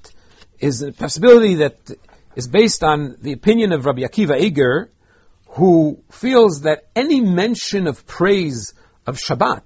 is 0.58 0.82
a 0.82 0.92
possibility 0.92 1.56
that 1.56 1.76
is 2.36 2.48
based 2.48 2.82
on 2.82 3.16
the 3.20 3.32
opinion 3.32 3.72
of 3.72 3.86
Rabbi 3.86 4.02
Akiva 4.02 4.38
Eger, 4.38 4.90
who 5.50 6.02
feels 6.10 6.62
that 6.62 6.88
any 6.94 7.20
mention 7.20 7.86
of 7.86 8.06
praise 8.06 8.74
of 9.06 9.18
Shabbat 9.18 9.62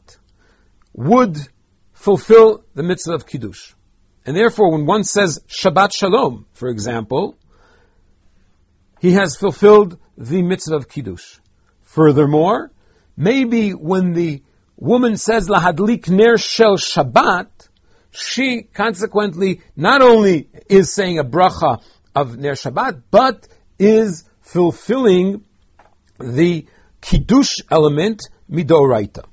would 0.94 1.36
fulfill 2.02 2.64
the 2.74 2.82
mitzvah 2.82 3.14
of 3.14 3.26
Kiddush. 3.26 3.74
And 4.26 4.36
therefore, 4.36 4.72
when 4.72 4.86
one 4.86 5.04
says 5.04 5.38
Shabbat 5.46 5.92
Shalom, 5.94 6.46
for 6.52 6.68
example, 6.68 7.38
he 9.00 9.12
has 9.12 9.36
fulfilled 9.36 9.98
the 10.18 10.42
mitzvah 10.42 10.74
of 10.74 10.88
Kiddush. 10.88 11.38
Furthermore, 11.82 12.72
maybe 13.16 13.70
when 13.70 14.14
the 14.14 14.42
woman 14.76 15.16
says 15.16 15.48
lahadlik 15.48 16.08
ner 16.08 16.38
shel 16.38 16.76
Shabbat, 16.76 17.50
she 18.10 18.62
consequently 18.62 19.60
not 19.76 20.02
only 20.02 20.48
is 20.68 20.92
saying 20.92 21.20
a 21.20 21.24
bracha 21.24 21.82
of 22.16 22.36
ner 22.36 22.54
Shabbat, 22.54 23.02
but 23.12 23.46
is 23.78 24.24
fulfilling 24.40 25.44
the 26.18 26.66
kiddush 27.00 27.60
element 27.70 28.22
midoraita. 28.50 29.24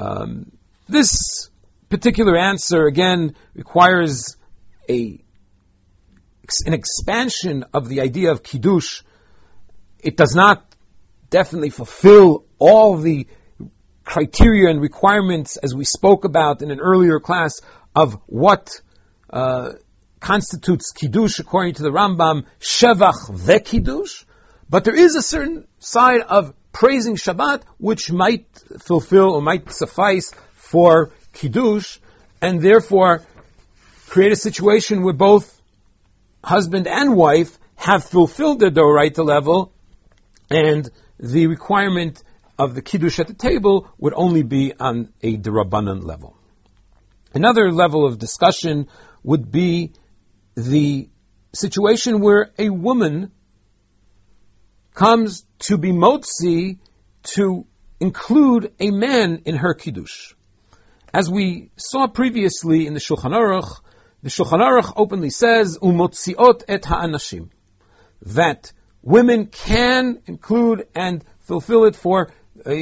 Um, 0.00 0.50
this 0.88 1.50
particular 1.88 2.36
answer 2.36 2.86
again 2.86 3.34
requires 3.54 4.36
a 4.88 5.20
an 6.66 6.74
expansion 6.74 7.64
of 7.72 7.88
the 7.88 8.02
idea 8.02 8.30
of 8.30 8.42
kiddush. 8.42 9.02
It 9.98 10.16
does 10.16 10.34
not 10.34 10.62
definitely 11.30 11.70
fulfill 11.70 12.44
all 12.58 12.98
the 12.98 13.26
criteria 14.04 14.68
and 14.68 14.80
requirements 14.80 15.56
as 15.56 15.74
we 15.74 15.84
spoke 15.84 16.24
about 16.24 16.60
in 16.60 16.70
an 16.70 16.80
earlier 16.80 17.18
class 17.18 17.60
of 17.94 18.18
what 18.26 18.70
uh, 19.30 19.72
constitutes 20.20 20.92
kiddush 20.92 21.38
according 21.38 21.74
to 21.74 21.82
the 21.82 21.90
Rambam, 21.90 22.44
shevach 22.60 23.30
vekiddush. 23.30 24.24
But 24.68 24.84
there 24.84 24.94
is 24.94 25.16
a 25.16 25.22
certain 25.22 25.66
side 25.78 26.20
of 26.20 26.54
praising 26.72 27.16
Shabbat 27.16 27.62
which 27.78 28.10
might 28.10 28.46
fulfill 28.80 29.30
or 29.30 29.42
might 29.42 29.72
suffice 29.72 30.32
for 30.74 31.12
kiddush, 31.32 32.00
and 32.42 32.60
therefore 32.60 33.22
create 34.08 34.32
a 34.32 34.36
situation 34.48 35.04
where 35.04 35.14
both 35.14 35.46
husband 36.42 36.88
and 36.88 37.14
wife 37.14 37.56
have 37.76 38.02
fulfilled 38.02 38.58
their 38.58 38.72
doraita 38.72 39.24
level, 39.24 39.72
and 40.50 40.90
the 41.20 41.46
requirement 41.46 42.20
of 42.58 42.74
the 42.74 42.82
kiddush 42.82 43.20
at 43.20 43.28
the 43.28 43.34
table 43.34 43.88
would 43.98 44.14
only 44.16 44.42
be 44.42 44.72
on 44.88 45.12
a 45.22 45.36
derabanan 45.36 46.02
level. 46.02 46.36
Another 47.32 47.70
level 47.70 48.04
of 48.04 48.18
discussion 48.18 48.88
would 49.22 49.52
be 49.52 49.92
the 50.56 51.08
situation 51.52 52.18
where 52.18 52.50
a 52.58 52.68
woman 52.68 53.30
comes 54.92 55.44
to 55.68 55.78
be 55.78 55.92
motzi 55.92 56.78
to 57.34 57.64
include 58.00 58.72
a 58.80 58.90
man 58.90 59.42
in 59.44 59.54
her 59.54 59.74
kiddush. 59.74 60.34
As 61.14 61.30
we 61.30 61.70
saw 61.76 62.08
previously 62.08 62.88
in 62.88 62.94
the 62.94 62.98
Shulchan 62.98 63.30
Aruch, 63.30 63.80
the 64.24 64.30
Shulchan 64.30 64.58
Aruch 64.58 64.94
openly 64.96 65.30
says, 65.30 65.78
"Umotziot 65.78 66.64
et 66.66 66.84
ha'anashim," 66.84 67.50
that 68.22 68.72
women 69.00 69.46
can 69.46 70.18
include 70.26 70.88
and 70.92 71.24
fulfill 71.38 71.84
it 71.84 71.94
for, 71.94 72.32
uh, 72.66 72.74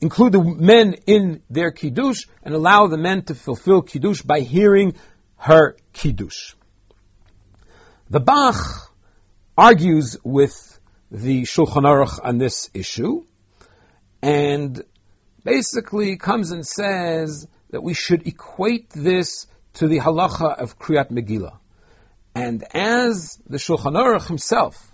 include 0.00 0.32
the 0.32 0.44
men 0.44 0.94
in 1.08 1.42
their 1.50 1.72
kiddush 1.72 2.26
and 2.44 2.54
allow 2.54 2.86
the 2.86 2.96
men 2.96 3.24
to 3.24 3.34
fulfill 3.34 3.82
kiddush 3.82 4.22
by 4.22 4.42
hearing 4.42 4.94
her 5.34 5.76
kiddush. 5.92 6.54
The 8.10 8.20
Bach 8.20 8.94
argues 9.58 10.16
with 10.22 10.78
the 11.10 11.42
Shulchan 11.42 11.82
Aruch 11.82 12.20
on 12.22 12.38
this 12.38 12.70
issue, 12.74 13.24
and 14.22 14.80
basically 15.42 16.16
comes 16.16 16.52
and 16.52 16.64
says 16.64 17.48
that 17.72 17.82
we 17.82 17.94
should 17.94 18.26
equate 18.26 18.90
this 18.90 19.46
to 19.74 19.88
the 19.88 19.98
halacha 19.98 20.56
of 20.58 20.78
Kriyat 20.78 21.10
Megillah. 21.10 21.56
And 22.34 22.64
as 22.72 23.40
the 23.48 23.58
Shulchan 23.58 23.96
Aruch 23.96 24.28
himself 24.28 24.92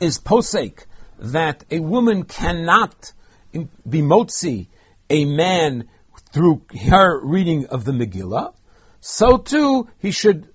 is 0.00 0.18
posek 0.18 0.86
that 1.18 1.64
a 1.70 1.80
woman 1.80 2.22
cannot 2.22 3.12
be 3.52 4.00
motzi 4.00 4.68
a 5.10 5.24
man 5.24 5.88
through 6.32 6.62
her 6.88 7.20
reading 7.24 7.66
of 7.66 7.84
the 7.84 7.92
Megillah, 7.92 8.54
so 9.00 9.38
too 9.38 9.88
he 9.98 10.10
should 10.10 10.48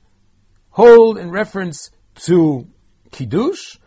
hold 0.70 1.18
in 1.18 1.30
reference 1.30 1.92
to 2.16 2.68
Kiddush, 3.12 3.78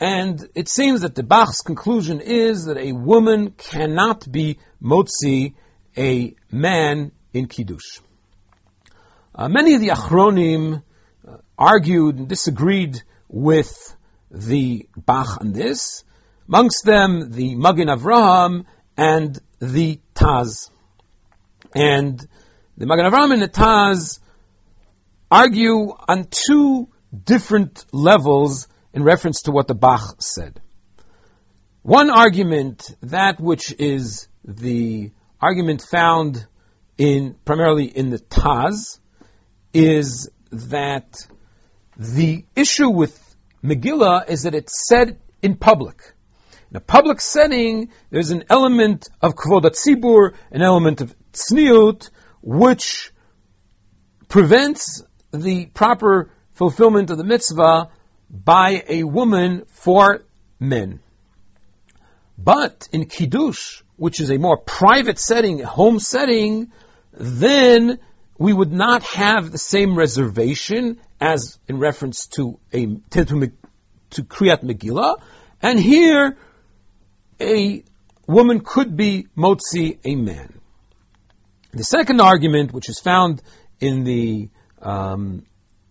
and 0.00 0.48
it 0.54 0.68
seems 0.68 1.02
that 1.02 1.14
the 1.14 1.22
Bach's 1.22 1.60
conclusion 1.60 2.20
is 2.20 2.64
that 2.64 2.78
a 2.78 2.92
woman 2.92 3.52
cannot 3.52 4.30
be 4.30 4.58
motzi 4.82 5.54
a 5.96 6.34
man 6.50 7.12
in 7.32 7.46
Kiddush. 7.46 8.00
Uh, 9.34 9.48
many 9.48 9.74
of 9.74 9.80
the 9.80 9.88
Achronim 9.88 10.82
uh, 11.26 11.36
argued 11.58 12.16
and 12.16 12.28
disagreed 12.28 13.02
with 13.28 13.96
the 14.30 14.88
Bach 14.96 15.40
on 15.40 15.52
this, 15.52 16.04
amongst 16.48 16.84
them 16.84 17.32
the 17.32 17.54
Magen 17.56 17.88
Avraham 17.88 18.64
and 18.96 19.38
the 19.60 20.00
Taz. 20.14 20.70
And 21.74 22.24
the 22.76 22.86
Magen 22.86 23.06
Avraham 23.06 23.32
and 23.32 23.42
the 23.42 23.48
Taz 23.48 24.20
argue 25.30 25.92
on 26.08 26.28
two 26.30 26.88
different 27.24 27.84
levels 27.92 28.68
in 28.92 29.02
reference 29.02 29.42
to 29.42 29.52
what 29.52 29.66
the 29.66 29.74
Bach 29.74 30.22
said. 30.22 30.60
One 31.82 32.10
argument, 32.10 32.96
that 33.02 33.40
which 33.40 33.74
is 33.78 34.28
the 34.44 35.10
argument 35.44 35.82
found 35.82 36.46
in 36.96 37.34
primarily 37.44 37.84
in 37.84 38.08
the 38.08 38.18
Taz 38.18 38.98
is 39.74 40.30
that 40.50 41.26
the 41.98 42.46
issue 42.56 42.88
with 42.88 43.14
Megillah 43.62 44.30
is 44.30 44.44
that 44.44 44.54
it's 44.54 44.88
said 44.88 45.18
in 45.42 45.56
public. 45.56 46.14
In 46.70 46.78
a 46.78 46.80
public 46.80 47.20
setting, 47.20 47.90
there's 48.08 48.30
an 48.30 48.44
element 48.48 49.10
of 49.20 49.34
kvod 49.34 49.64
tzibur, 49.64 50.32
an 50.50 50.62
element 50.62 51.02
of 51.02 51.14
tzniut, 51.34 52.08
which 52.40 53.12
prevents 54.28 55.02
the 55.30 55.66
proper 55.66 56.30
fulfillment 56.54 57.10
of 57.10 57.18
the 57.18 57.24
mitzvah 57.24 57.90
by 58.30 58.82
a 58.88 59.04
woman 59.04 59.64
for 59.66 60.24
men. 60.58 61.00
But 62.44 62.88
in 62.92 63.06
kiddush, 63.06 63.82
which 63.96 64.20
is 64.20 64.30
a 64.30 64.36
more 64.38 64.58
private 64.58 65.18
setting, 65.18 65.62
a 65.62 65.66
home 65.66 65.98
setting, 65.98 66.72
then 67.12 67.98
we 68.38 68.52
would 68.52 68.72
not 68.72 69.02
have 69.02 69.50
the 69.50 69.58
same 69.58 69.96
reservation 69.96 71.00
as 71.20 71.58
in 71.68 71.78
reference 71.78 72.26
to 72.36 72.58
a 72.72 72.86
to, 73.10 73.52
to 74.10 74.22
Kriyat 74.24 74.62
Megillah, 74.62 75.16
and 75.62 75.80
here 75.80 76.36
a 77.40 77.82
woman 78.26 78.60
could 78.60 78.94
be 78.94 79.26
motzi 79.36 79.98
a 80.04 80.14
man. 80.14 80.60
The 81.72 81.84
second 81.84 82.20
argument, 82.20 82.72
which 82.72 82.88
is 82.88 83.00
found 83.00 83.42
in 83.80 84.04
the 84.04 84.50
um, 84.82 85.46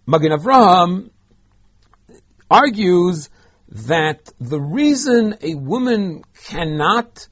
Magen 0.06 0.32
Avraham, 0.32 1.10
argues 2.50 3.30
that 3.74 4.32
the 4.40 4.62
reason 4.62 5.36
a 5.42 5.56
woman 5.56 6.24
cannot 6.46 7.28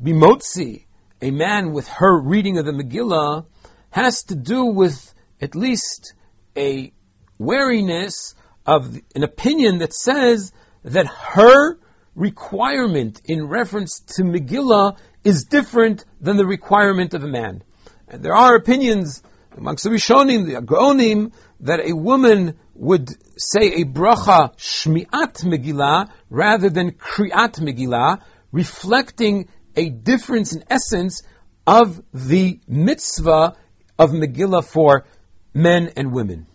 be 0.00 0.12
motzi 0.12 0.84
a 1.20 1.30
man 1.30 1.72
with 1.72 1.86
her 1.88 2.20
reading 2.20 2.58
of 2.58 2.66
the 2.66 2.72
Megillah 2.72 3.46
has 3.90 4.24
to 4.24 4.34
do 4.34 4.66
with 4.66 5.14
at 5.40 5.54
least 5.54 6.14
a 6.56 6.92
wariness 7.38 8.34
of 8.66 8.96
an 9.14 9.22
opinion 9.22 9.78
that 9.78 9.94
says 9.94 10.52
that 10.84 11.06
her 11.06 11.78
requirement 12.14 13.22
in 13.24 13.46
reference 13.46 14.00
to 14.00 14.22
Megillah 14.22 14.96
is 15.24 15.44
different 15.44 16.04
than 16.20 16.36
the 16.36 16.46
requirement 16.46 17.14
of 17.14 17.22
a 17.22 17.28
man. 17.28 17.62
And 18.08 18.22
there 18.22 18.34
are 18.34 18.56
opinions 18.56 19.22
amongst 19.56 19.84
the 19.84 19.90
Rishonim, 19.90 20.46
the 20.46 20.60
Geonim, 20.60 21.32
that 21.62 21.80
a 21.80 21.94
woman 21.94 22.58
would 22.74 23.08
say 23.36 23.74
a 23.74 23.84
bracha 23.84 24.56
shmi'at 24.56 25.44
Megillah 25.44 26.10
rather 26.28 26.68
than 26.68 26.92
kri'at 26.92 27.60
Megillah, 27.60 28.20
reflecting 28.50 29.48
a 29.76 29.88
difference 29.88 30.54
in 30.54 30.64
essence 30.68 31.22
of 31.66 32.02
the 32.12 32.60
mitzvah 32.66 33.56
of 33.98 34.10
Megillah 34.10 34.64
for 34.64 35.06
men 35.54 35.90
and 35.96 36.12
women. 36.12 36.46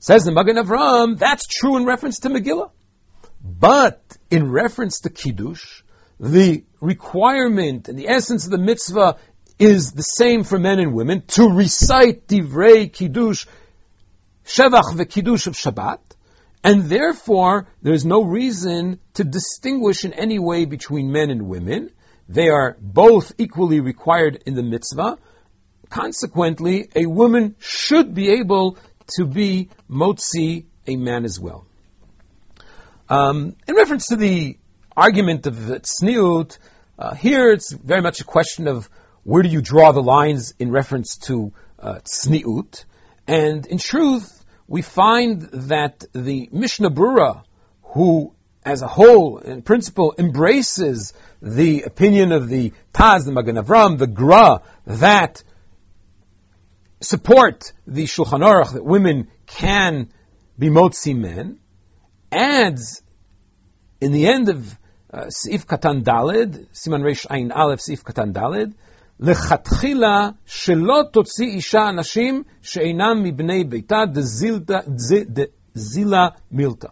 Says 0.00 0.24
the 0.24 0.32
Magen 0.32 0.56
Avraham, 0.56 1.18
that's 1.18 1.46
true 1.46 1.76
in 1.76 1.84
reference 1.84 2.20
to 2.20 2.28
Megillah. 2.28 2.70
But 3.42 4.00
in 4.30 4.50
reference 4.50 5.00
to 5.00 5.10
Kiddush, 5.10 5.82
the 6.20 6.64
requirement 6.80 7.88
and 7.88 7.98
the 7.98 8.08
essence 8.08 8.44
of 8.44 8.50
the 8.50 8.58
mitzvah 8.58 9.16
is 9.58 9.92
the 9.92 10.02
same 10.02 10.44
for 10.44 10.58
men 10.58 10.78
and 10.78 10.94
women 10.94 11.22
to 11.28 11.48
recite 11.48 12.26
Divrei 12.26 12.92
Kiddush, 12.92 13.46
Shevach 14.48 14.94
v'Kiddush 14.94 15.46
of 15.46 15.54
Shabbat, 15.54 15.98
and 16.64 16.84
therefore 16.84 17.68
there's 17.82 18.06
no 18.06 18.22
reason 18.24 18.98
to 19.12 19.22
distinguish 19.22 20.06
in 20.06 20.14
any 20.14 20.38
way 20.38 20.64
between 20.64 21.12
men 21.12 21.28
and 21.28 21.48
women. 21.48 21.90
They 22.30 22.48
are 22.48 22.74
both 22.80 23.32
equally 23.36 23.80
required 23.80 24.42
in 24.46 24.54
the 24.54 24.62
mitzvah. 24.62 25.18
Consequently, 25.90 26.88
a 26.96 27.04
woman 27.04 27.56
should 27.58 28.14
be 28.14 28.30
able 28.40 28.78
to 29.16 29.26
be 29.26 29.68
motzi 29.88 30.64
a 30.86 30.96
man 30.96 31.26
as 31.26 31.38
well. 31.38 31.66
Um, 33.10 33.54
in 33.66 33.74
reference 33.74 34.06
to 34.06 34.16
the 34.16 34.56
argument 34.96 35.46
of 35.46 35.54
tzniut, 35.56 36.56
uh, 36.98 37.14
here 37.14 37.52
it's 37.52 37.70
very 37.70 38.00
much 38.00 38.20
a 38.20 38.24
question 38.24 38.66
of 38.66 38.88
where 39.24 39.42
do 39.42 39.50
you 39.50 39.60
draw 39.60 39.92
the 39.92 40.02
lines 40.02 40.54
in 40.58 40.70
reference 40.70 41.18
to 41.26 41.52
uh, 41.78 42.00
tzniut. 42.00 42.84
And 43.26 43.66
in 43.66 43.76
truth, 43.76 44.37
we 44.68 44.82
find 44.82 45.42
that 45.70 46.04
the 46.12 46.48
Mishnah 46.52 46.90
Brura, 46.90 47.42
who 47.82 48.34
as 48.64 48.82
a 48.82 48.86
whole, 48.86 49.38
in 49.38 49.62
principle, 49.62 50.14
embraces 50.18 51.14
the 51.40 51.82
opinion 51.82 52.32
of 52.32 52.48
the 52.48 52.72
Taz, 52.92 53.24
the 53.24 53.32
Magen 53.32 53.56
Avraham, 53.56 53.96
the 53.96 54.06
Gra, 54.06 54.60
that 54.86 55.42
support 57.00 57.72
the 57.86 58.04
Shulchan 58.04 58.44
Aruch 58.44 58.74
that 58.74 58.84
women 58.84 59.28
can 59.46 60.10
be 60.58 60.68
motzi 60.68 61.16
men, 61.16 61.58
adds 62.30 63.02
in 64.02 64.12
the 64.12 64.26
end 64.26 64.50
of 64.50 64.78
uh, 65.10 65.30
Sif 65.30 65.66
Katan 65.66 66.02
Dalid, 66.02 66.66
Siman 66.74 67.02
Reish 67.02 67.26
Ayin 67.26 67.56
Aleph 67.56 67.80
Sif 67.80 68.04
Katan 68.04 68.34
Dalid, 68.34 68.74
לכתחילה 69.19 70.29
שלא 70.45 71.01
תוציא 71.11 71.45
אישה 71.45 71.89
אנשים 71.89 72.43
שאינם 72.61 73.23
מבני 73.23 73.63
ביתה 73.63 74.03
דזילה 75.73 76.27
מילתא. 76.51 76.87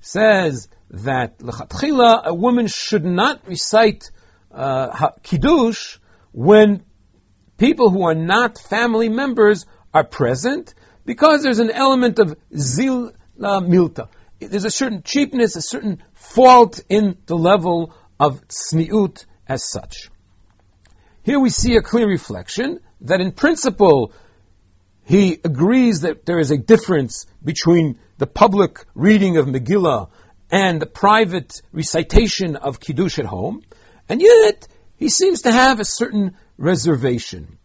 Says 0.00 0.68
that 0.90 1.38
lechatchila, 1.38 2.22
a 2.24 2.34
woman 2.34 2.66
should 2.66 3.04
not 3.04 3.40
recite 3.46 4.10
uh, 4.52 5.10
kiddush 5.22 5.98
when 6.32 6.82
people 7.56 7.88
who 7.90 8.02
are 8.02 8.14
not 8.14 8.58
family 8.58 9.08
members 9.08 9.64
are 9.94 10.04
present, 10.04 10.74
because 11.04 11.42
there's 11.42 11.60
an 11.60 11.70
element 11.70 12.18
of 12.18 12.36
zila 12.52 13.12
milta. 13.42 14.08
There's 14.40 14.64
a 14.64 14.70
certain 14.70 15.02
cheapness, 15.04 15.54
a 15.54 15.62
certain 15.62 16.02
fault 16.14 16.80
in 16.88 17.16
the 17.26 17.36
level 17.36 17.94
of 18.18 18.42
tzniut 18.48 19.24
as 19.48 19.62
such. 19.70 20.10
Here 21.27 21.41
we 21.41 21.49
see 21.49 21.75
a 21.75 21.81
clear 21.81 22.07
reflection 22.07 22.79
that 23.01 23.19
in 23.19 23.33
principle 23.33 24.13
he 25.03 25.37
agrees 25.43 25.99
that 25.99 26.25
there 26.25 26.39
is 26.39 26.51
a 26.51 26.57
difference 26.57 27.25
between 27.43 27.99
the 28.17 28.27
public 28.27 28.85
reading 28.95 29.35
of 29.35 29.45
Megillah 29.45 30.07
and 30.49 30.81
the 30.81 30.85
private 30.85 31.61
recitation 31.73 32.55
of 32.55 32.79
Kiddush 32.79 33.19
at 33.19 33.25
home, 33.25 33.61
and 34.07 34.21
yet 34.21 34.69
he 34.95 35.09
seems 35.09 35.41
to 35.41 35.51
have 35.51 35.81
a 35.81 35.83
certain 35.83 36.37
reservation. 36.57 37.57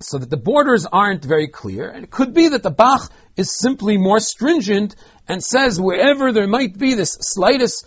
So 0.00 0.18
that 0.18 0.28
the 0.28 0.36
borders 0.36 0.84
aren't 0.84 1.24
very 1.24 1.46
clear, 1.46 1.88
and 1.88 2.02
it 2.02 2.10
could 2.10 2.34
be 2.34 2.48
that 2.48 2.64
the 2.64 2.72
Bach 2.72 3.12
is 3.36 3.56
simply 3.56 3.96
more 3.96 4.18
stringent 4.18 4.96
and 5.28 5.40
says 5.40 5.80
wherever 5.80 6.32
there 6.32 6.48
might 6.48 6.76
be 6.76 6.94
this 6.94 7.16
slightest 7.20 7.86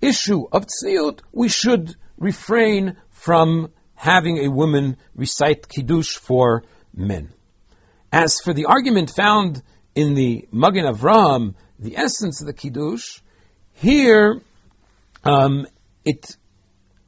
issue 0.00 0.46
of 0.52 0.66
tzniut, 0.66 1.18
we 1.32 1.48
should 1.48 1.96
refrain 2.16 2.96
from 3.10 3.72
having 4.00 4.38
a 4.38 4.48
woman 4.48 4.96
recite 5.14 5.68
Kiddush 5.68 6.16
for 6.16 6.64
men. 6.94 7.28
As 8.10 8.40
for 8.42 8.54
the 8.54 8.64
argument 8.64 9.10
found 9.10 9.62
in 9.94 10.14
the 10.14 10.48
Magen 10.50 10.86
Avraham, 10.86 11.54
the 11.78 11.98
essence 11.98 12.40
of 12.40 12.46
the 12.46 12.54
Kiddush, 12.54 13.20
here, 13.74 14.40
um, 15.22 15.66
it 16.02 16.34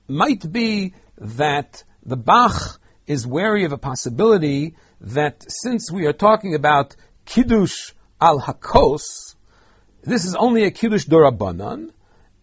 might 0.07 0.53
be 0.53 0.93
that 1.17 1.83
the 2.05 2.19
Bach 2.19 2.79
is 3.07 3.27
wary 3.27 3.65
of 3.65 3.73
a 3.73 3.79
possibility 3.79 4.77
that 5.01 5.47
since 5.49 5.91
we 5.91 6.05
are 6.05 6.13
talking 6.13 6.55
about 6.55 6.95
Kiddush 7.25 7.93
al 8.21 8.39
Hakos, 8.39 9.35
this 10.03 10.27
is 10.27 10.35
only 10.35 10.65
a 10.65 10.71
Kiddush 10.71 11.07
Dorabanan, 11.07 11.89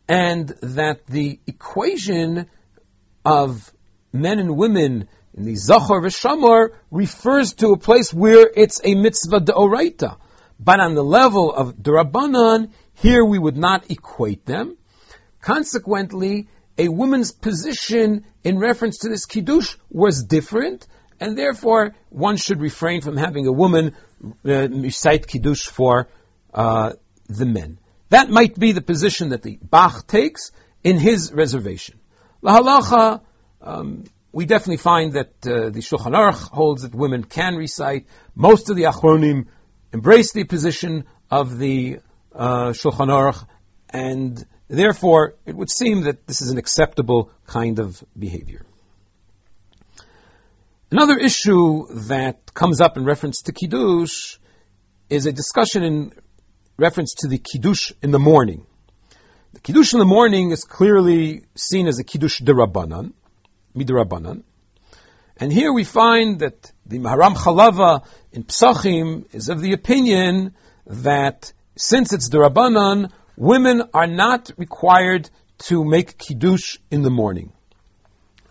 and 0.07 0.47
that 0.63 1.05
the 1.05 1.39
equation 1.45 2.47
of 3.23 3.71
men 4.11 4.39
and 4.39 4.57
women 4.57 5.07
in 5.35 5.45
the 5.45 5.53
Zachor 5.53 6.01
v'Shamor 6.01 6.69
refers 6.91 7.53
to 7.55 7.69
a 7.69 7.77
place 7.77 8.13
where 8.13 8.49
it's 8.55 8.81
a 8.83 8.95
mitzvah 8.95 9.41
deoraita. 9.41 10.17
But 10.59 10.79
on 10.79 10.95
the 10.95 11.03
level 11.03 11.53
of 11.53 11.75
Dorabanan, 11.75 12.71
here 12.95 13.23
we 13.23 13.39
would 13.39 13.57
not 13.57 13.89
equate 13.89 14.45
them. 14.45 14.77
Consequently, 15.41 16.49
a 16.77 16.89
woman's 16.89 17.31
position 17.31 18.25
in 18.43 18.57
reference 18.57 18.99
to 18.99 19.09
this 19.09 19.25
kiddush 19.25 19.75
was 19.89 20.23
different, 20.23 20.87
and 21.19 21.37
therefore 21.37 21.95
one 22.09 22.37
should 22.37 22.59
refrain 22.59 23.01
from 23.01 23.17
having 23.17 23.47
a 23.47 23.51
woman 23.51 23.95
uh, 24.45 24.67
recite 24.69 25.27
kiddush 25.27 25.65
for 25.65 26.09
uh, 26.53 26.93
the 27.27 27.45
men. 27.45 27.79
That 28.09 28.29
might 28.29 28.57
be 28.57 28.71
the 28.71 28.81
position 28.81 29.29
that 29.29 29.43
the 29.43 29.59
Bach 29.61 30.07
takes 30.07 30.51
in 30.83 30.97
his 30.97 31.31
reservation. 31.31 31.99
La 32.41 32.59
halacha, 32.59 33.21
um, 33.61 34.05
we 34.31 34.45
definitely 34.45 34.77
find 34.77 35.13
that 35.13 35.31
uh, 35.45 35.69
the 35.69 35.81
Shulchan 35.81 36.13
Aruch 36.13 36.49
holds 36.51 36.83
that 36.83 36.93
women 36.93 37.23
can 37.23 37.55
recite. 37.55 38.05
Most 38.35 38.69
of 38.69 38.75
the 38.75 38.83
Achronim 38.83 39.47
embrace 39.91 40.33
the 40.33 40.43
position 40.43 41.05
of 41.31 41.57
the 41.57 41.99
uh, 42.33 42.69
Shulchan 42.69 43.09
Aruch, 43.09 43.45
and 43.89 44.45
therefore 44.67 45.35
it 45.45 45.55
would 45.55 45.69
seem 45.69 46.03
that 46.03 46.27
this 46.27 46.41
is 46.41 46.51
an 46.51 46.57
acceptable 46.57 47.31
kind 47.47 47.79
of 47.79 48.03
behavior. 48.17 48.65
Another 50.91 51.17
issue 51.17 51.85
that 52.07 52.53
comes 52.53 52.81
up 52.81 52.97
in 52.97 53.05
reference 53.05 53.43
to 53.43 53.51
Kiddush 53.51 54.37
is 55.09 55.25
a 55.25 55.31
discussion 55.31 55.83
in 55.83 56.13
reference 56.77 57.13
to 57.19 57.27
the 57.27 57.37
Kiddush 57.37 57.91
in 58.01 58.11
the 58.11 58.19
morning. 58.19 58.65
The 59.53 59.59
Kiddush 59.59 59.93
in 59.93 59.99
the 59.99 60.05
morning 60.05 60.51
is 60.51 60.63
clearly 60.63 61.43
seen 61.55 61.87
as 61.87 61.99
a 61.99 62.03
Kiddush 62.03 62.41
derabanan, 62.41 63.13
midrabanan. 63.75 64.43
And 65.37 65.53
here 65.53 65.71
we 65.71 65.83
find 65.83 66.39
that 66.39 66.71
the 66.85 66.99
Maharam 66.99 67.35
Chalava 67.35 68.05
in 68.33 68.43
Psachim 68.43 69.33
is 69.33 69.49
of 69.49 69.61
the 69.61 69.73
opinion 69.73 70.53
that 70.85 71.53
since 71.75 72.11
it's 72.11 72.29
derabanan, 72.29 73.11
women 73.37 73.83
are 73.93 74.07
not 74.07 74.51
required 74.57 75.29
to 75.59 75.85
make 75.85 76.17
Kiddush 76.17 76.77
in 76.91 77.03
the 77.03 77.09
morning. 77.09 77.53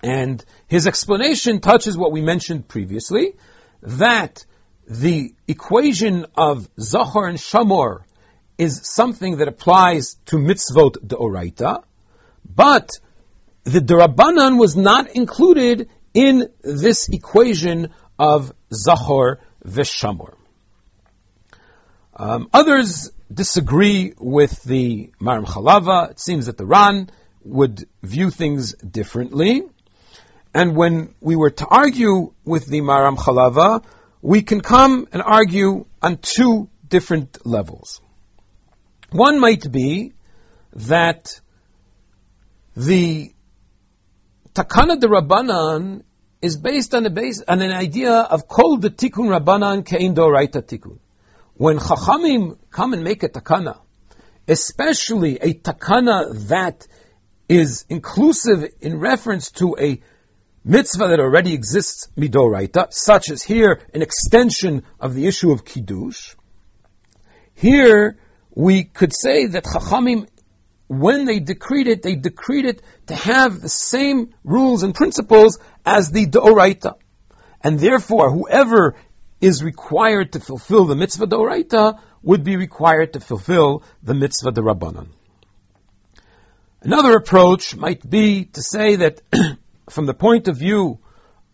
And 0.02 0.42
his 0.66 0.86
explanation 0.86 1.60
touches 1.60 1.98
what 1.98 2.12
we 2.12 2.22
mentioned 2.22 2.68
previously, 2.68 3.34
that 3.82 4.46
the 4.88 5.34
equation 5.46 6.26
of 6.34 6.68
Zachor 6.76 7.28
and 7.28 7.38
Shamor 7.38 8.04
is 8.56 8.80
something 8.82 9.38
that 9.38 9.48
applies 9.48 10.16
to 10.26 10.36
mitzvot 10.36 10.96
deoraita, 11.06 11.82
but 12.44 12.98
the 13.68 13.80
derabanan 13.80 14.58
was 14.58 14.76
not 14.76 15.10
included 15.10 15.90
in 16.14 16.48
this 16.62 17.08
equation 17.08 17.92
of 18.18 18.52
Zahor 18.72 19.40
v'Shamor. 19.64 20.34
Um, 22.16 22.48
others 22.54 23.12
disagree 23.32 24.14
with 24.18 24.62
the 24.62 25.12
Maharam 25.20 25.44
Chalava. 25.44 26.12
It 26.12 26.20
seems 26.20 26.46
that 26.46 26.56
the 26.56 26.64
Ran 26.64 27.10
would 27.44 27.86
view 28.02 28.30
things 28.30 28.72
differently. 28.74 29.62
And 30.54 30.74
when 30.74 31.14
we 31.20 31.36
were 31.36 31.50
to 31.50 31.66
argue 31.66 32.32
with 32.44 32.66
the 32.66 32.80
Maharam 32.80 33.18
Chalava, 33.18 33.84
we 34.22 34.42
can 34.42 34.62
come 34.62 35.06
and 35.12 35.22
argue 35.22 35.84
on 36.00 36.16
two 36.16 36.70
different 36.88 37.46
levels. 37.46 38.00
One 39.10 39.38
might 39.38 39.70
be 39.70 40.14
that 40.72 41.40
the 42.74 43.32
Takana 44.58 44.98
de 44.98 45.06
Rabbanan 45.06 46.02
is 46.42 46.56
based 46.56 46.92
on, 46.92 47.06
a 47.06 47.10
base, 47.10 47.40
on 47.46 47.62
an 47.62 47.70
idea 47.70 48.12
of 48.12 48.48
Kol 48.48 48.78
de 48.78 48.90
Tikkun 48.90 49.28
Rabbanan 49.28 49.86
Kein 49.86 50.16
Doraita 50.16 50.62
Tikkun. 50.62 50.98
When 51.54 51.78
Chachamim 51.78 52.58
come 52.68 52.92
and 52.92 53.04
make 53.04 53.22
a 53.22 53.28
takana, 53.28 53.78
especially 54.48 55.36
a 55.36 55.54
takana 55.54 56.48
that 56.48 56.88
is 57.48 57.84
inclusive 57.88 58.64
in 58.80 58.98
reference 58.98 59.52
to 59.52 59.76
a 59.78 60.00
mitzvah 60.64 61.06
that 61.06 61.20
already 61.20 61.54
exists 61.54 62.08
midoraita, 62.16 62.92
such 62.92 63.30
as 63.30 63.44
here 63.44 63.80
an 63.94 64.02
extension 64.02 64.82
of 64.98 65.14
the 65.14 65.28
issue 65.28 65.52
of 65.52 65.64
kiddush. 65.64 66.34
Here 67.54 68.18
we 68.56 68.82
could 68.82 69.12
say 69.14 69.46
that 69.46 69.62
Chachamim, 69.62 70.26
when 70.88 71.26
they 71.26 71.38
decreed 71.38 71.86
it, 71.86 72.02
they 72.02 72.16
decreed 72.16 72.64
it 72.64 72.82
to 73.06 73.14
have 73.14 73.60
the 73.60 73.68
same 73.68 74.34
rules 74.42 74.82
and 74.82 74.94
principles 74.94 75.58
as 75.84 76.10
the 76.10 76.26
doraita. 76.26 76.94
And 77.62 77.78
therefore, 77.78 78.30
whoever 78.30 78.96
is 79.40 79.62
required 79.62 80.32
to 80.32 80.40
fulfill 80.40 80.86
the 80.86 80.96
mitzvah 80.96 81.26
doraita 81.26 82.00
would 82.22 82.42
be 82.42 82.56
required 82.56 83.12
to 83.12 83.20
fulfill 83.20 83.84
the 84.02 84.14
mitzvah 84.14 84.52
rabbanon. 84.52 85.08
Another 86.80 87.14
approach 87.14 87.76
might 87.76 88.08
be 88.08 88.46
to 88.46 88.62
say 88.62 88.96
that 88.96 89.20
from 89.90 90.06
the 90.06 90.14
point 90.14 90.48
of 90.48 90.56
view 90.56 91.00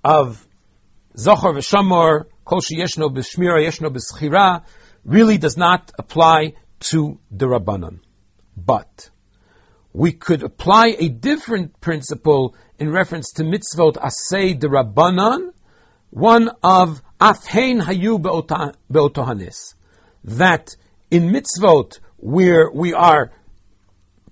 of 0.03 0.47
Zachor 1.17 1.55
v'Shamor, 1.57 2.27
Kol 2.45 2.61
yeshno 2.61 3.15
b'shmira 3.15 3.65
yeshno 3.67 3.91
b'schira, 3.91 4.65
really 5.05 5.39
does 5.39 5.57
not 5.57 5.93
apply 5.99 6.55
to 6.81 7.19
the 7.31 7.47
Rabbanon. 7.47 8.01
But 8.57 9.11
we 9.95 10.11
could 10.11 10.43
apply 10.43 10.97
a 10.99 11.09
different 11.09 11.81
principle 11.81 12.57
in 12.81 12.91
reference 12.91 13.35
to 13.35 13.45
mitzvot 13.45 13.95
asay 13.95 14.59
the 14.59 14.67
Rabbanon, 14.67 15.53
one 16.11 16.51
of 16.65 17.01
afhein 17.21 17.81
hayu 17.81 18.19
beotohanes, 18.21 19.75
that 20.25 20.77
in 21.13 21.31
mitzvot 21.31 22.01
where 22.17 22.69
we 22.73 22.93
are 22.93 23.31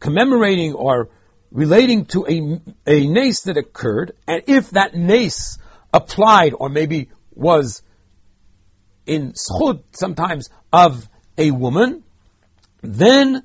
commemorating 0.01 0.75
or 0.75 1.11
relating 1.53 2.07
to 2.07 2.27
a, 2.27 2.61
a 2.91 3.07
nace 3.07 3.43
that 3.43 3.57
occurred, 3.57 4.17
and 4.27 4.43
if 4.49 4.71
that 4.71 4.97
nace 4.97 5.59
applied 5.95 6.55
or 6.59 6.71
maybe 6.71 7.09
was 7.35 7.83
in 9.07 9.35
schud 9.35 9.85
sometimes 9.93 10.51
of 10.73 11.09
a 11.39 11.53
woman, 11.53 12.03
then 12.83 13.45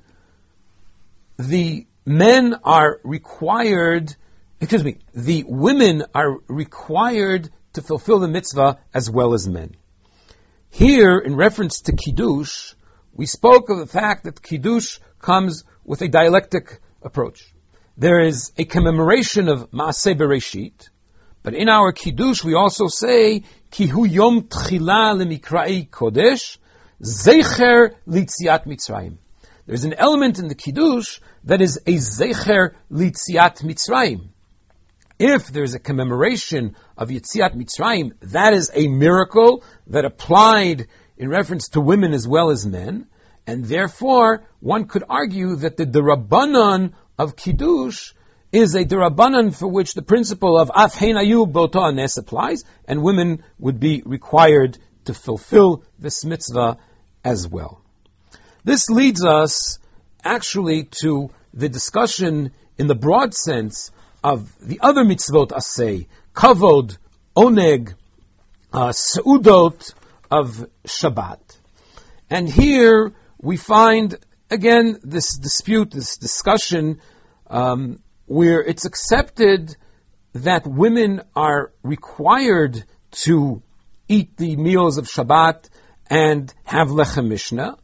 the 1.38 1.86
men 2.08 2.54
are 2.64 3.00
required, 3.04 4.14
excuse 4.60 4.82
me, 4.82 4.98
the 5.14 5.44
women 5.46 6.04
are 6.14 6.38
required 6.48 7.50
to 7.74 7.82
fulfill 7.82 8.18
the 8.18 8.28
mitzvah 8.28 8.78
as 8.92 9.10
well 9.10 9.34
as 9.34 9.48
men. 9.48 9.76
Here, 10.70 11.18
in 11.18 11.36
reference 11.36 11.82
to 11.82 11.92
Kiddush, 11.92 12.74
we 13.12 13.26
spoke 13.26 13.70
of 13.70 13.78
the 13.78 13.86
fact 13.86 14.24
that 14.24 14.42
Kiddush 14.42 14.98
comes 15.20 15.64
with 15.84 16.02
a 16.02 16.08
dialectic 16.08 16.80
approach 17.02 17.52
there 17.98 18.20
is 18.20 18.52
a 18.56 18.64
commemoration 18.64 19.48
of 19.48 19.72
Maaseh 19.72 20.16
Bereshit, 20.16 20.88
but 21.42 21.54
in 21.54 21.68
our 21.68 21.90
Kiddush 21.90 22.44
we 22.44 22.54
also 22.54 22.86
say, 22.86 23.42
Kihu 23.72 24.08
Yom 24.08 24.42
Tchila 24.42 25.18
Kodesh, 25.90 26.58
Zecher 27.02 27.96
Litziat 28.06 28.66
Mitzrayim. 28.66 29.16
There's 29.68 29.84
an 29.84 29.92
element 29.92 30.38
in 30.38 30.48
the 30.48 30.54
Kiddush 30.54 31.20
that 31.44 31.60
is 31.60 31.76
a 31.86 31.96
Zecher 31.96 32.72
Litziat 32.90 33.62
Mitzrayim. 33.62 34.28
If 35.18 35.48
there's 35.48 35.74
a 35.74 35.78
commemoration 35.78 36.74
of 36.96 37.10
Yitziat 37.10 37.54
Mitzrayim, 37.54 38.12
that 38.32 38.54
is 38.54 38.70
a 38.72 38.88
miracle 38.88 39.62
that 39.88 40.06
applied 40.06 40.86
in 41.18 41.28
reference 41.28 41.68
to 41.70 41.82
women 41.82 42.14
as 42.14 42.26
well 42.26 42.48
as 42.48 42.66
men, 42.66 43.08
and 43.46 43.62
therefore 43.62 44.42
one 44.60 44.86
could 44.86 45.04
argue 45.06 45.56
that 45.56 45.76
the, 45.76 45.84
Rabbanon 45.84 46.94
of 47.18 47.36
Kiddush 47.36 48.12
is 48.50 48.74
a 48.74 48.86
derabanan 48.86 49.54
for 49.54 49.68
which 49.68 49.92
the 49.92 50.00
principle 50.00 50.58
of 50.58 50.70
afheinayu 50.70 51.44
boto 51.52 51.86
anes 51.86 52.16
applies, 52.16 52.64
and 52.86 53.02
women 53.02 53.44
would 53.58 53.78
be 53.78 54.02
required 54.06 54.78
to 55.04 55.12
fulfill 55.12 55.82
this 55.98 56.24
mitzvah 56.24 56.78
as 57.22 57.46
well. 57.46 57.82
This 58.68 58.90
leads 58.90 59.24
us 59.24 59.78
actually 60.22 60.90
to 61.00 61.30
the 61.54 61.70
discussion 61.70 62.52
in 62.76 62.86
the 62.86 62.94
broad 62.94 63.32
sense 63.32 63.90
of 64.22 64.52
the 64.60 64.80
other 64.82 65.04
mitzvot 65.04 65.52
asay, 65.52 66.06
kavod, 66.34 66.98
oneg, 67.34 67.94
uh, 68.70 68.88
seudot 68.90 69.94
of 70.30 70.68
Shabbat. 70.86 71.40
And 72.28 72.46
here 72.46 73.14
we 73.40 73.56
find 73.56 74.18
again, 74.50 74.98
this 75.02 75.38
dispute, 75.38 75.92
this 75.92 76.18
discussion, 76.18 77.00
um, 77.46 78.00
where 78.26 78.62
it's 78.62 78.84
accepted 78.84 79.74
that 80.34 80.66
women 80.66 81.22
are 81.34 81.72
required 81.82 82.84
to 83.24 83.62
eat 84.08 84.36
the 84.36 84.56
meals 84.56 84.98
of 84.98 85.06
Shabbat 85.06 85.70
and 86.10 86.52
have 86.64 86.88
lechem 86.88 87.28
mishnah, 87.28 87.78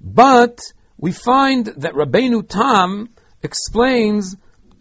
but 0.00 0.60
we 0.96 1.12
find 1.12 1.66
that 1.66 1.94
Rabbeinu 1.94 2.48
Tam 2.48 3.10
explains 3.42 4.36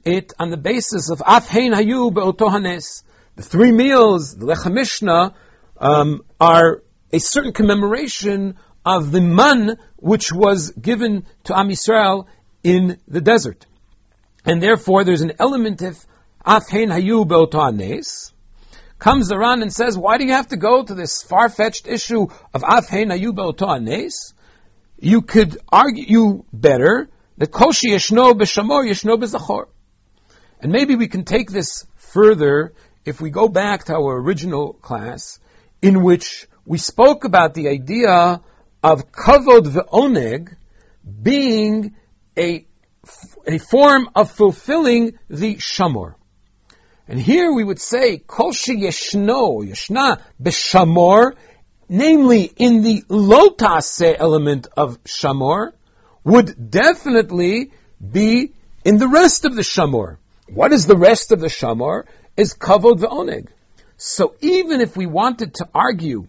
it 0.05 0.33
on 0.39 0.49
the 0.49 0.57
basis 0.57 1.09
of 1.09 1.19
Afhein 1.19 1.73
Hayu 1.73 2.13
Be'otohanes. 2.13 3.03
The 3.35 3.43
three 3.43 3.71
meals, 3.71 4.35
the 4.35 4.45
lechem 4.45 4.73
mishnah, 4.73 5.33
um, 5.77 6.23
are 6.39 6.83
a 7.11 7.19
certain 7.19 7.53
commemoration 7.53 8.57
of 8.85 9.11
the 9.11 9.21
man 9.21 9.77
which 9.97 10.31
was 10.31 10.71
given 10.71 11.25
to 11.45 11.57
Am 11.57 11.69
Yisrael 11.69 12.27
in 12.63 12.99
the 13.07 13.21
desert. 13.21 13.65
And 14.45 14.61
therefore 14.61 15.03
there's 15.03 15.21
an 15.21 15.33
element 15.39 15.81
of 15.81 16.05
Afhein 16.45 16.87
Hayu 16.87 17.25
Beotanes. 17.25 18.31
Comes 18.97 19.31
around 19.31 19.61
and 19.61 19.71
says, 19.71 19.97
why 19.97 20.17
do 20.17 20.25
you 20.25 20.33
have 20.33 20.49
to 20.49 20.57
go 20.57 20.83
to 20.83 20.93
this 20.93 21.23
far-fetched 21.23 21.87
issue 21.87 22.27
of 22.53 22.61
Afhein 22.61 23.07
Hayu 23.07 23.31
Beotanes? 23.31 24.33
You 25.01 25.21
could 25.21 25.57
argue 25.71 26.43
better 26.51 27.09
that 27.37 27.51
Koshi 27.51 27.93
Yeshno 27.93 28.33
B'Shamor 28.33 28.85
Yeshno 28.85 29.17
B'Zachor. 29.17 29.67
And 30.61 30.73
maybe 30.73 30.95
we 30.95 31.07
can 31.07 31.23
take 31.23 31.49
this 31.49 31.85
further 31.95 32.73
if 33.05 33.21
we 33.21 33.29
go 33.29 33.47
back 33.47 33.85
to 33.85 33.93
our 33.93 34.17
original 34.17 34.73
class 34.73 35.39
in 35.81 36.03
which 36.03 36.47
we 36.65 36.77
spoke 36.77 37.23
about 37.23 37.53
the 37.53 37.69
idea 37.69 38.41
of 38.83 39.11
kavod 39.11 39.67
ve'oneg 39.67 40.55
being 41.21 41.95
a, 42.37 42.65
a 43.47 43.57
form 43.57 44.09
of 44.15 44.31
fulfilling 44.31 45.17
the 45.29 45.55
shamor. 45.55 46.15
And 47.07 47.19
here 47.19 47.51
we 47.53 47.63
would 47.63 47.79
say, 47.79 48.17
Kol 48.17 48.51
yeshno, 48.51 49.65
yeshna, 49.65 50.21
beshamor, 50.41 51.35
namely 51.89 52.43
in 52.55 52.83
the 52.83 53.01
lotase 53.09 54.15
element 54.17 54.67
of 54.77 55.03
shamor, 55.03 55.73
would 56.23 56.69
definitely 56.69 57.71
be 57.99 58.53
in 58.85 58.97
the 58.97 59.07
rest 59.07 59.45
of 59.45 59.55
the 59.55 59.63
shamor. 59.63 60.17
What 60.47 60.71
is 60.71 60.85
the 60.85 60.97
rest 60.97 61.31
of 61.31 61.39
the 61.39 61.47
shamor? 61.47 62.05
Is 62.37 62.53
kavod 62.53 62.99
ve'oneg. 62.99 63.47
So 63.97 64.35
even 64.39 64.79
if 64.79 64.95
we 64.95 65.07
wanted 65.07 65.55
to 65.55 65.67
argue 65.73 66.27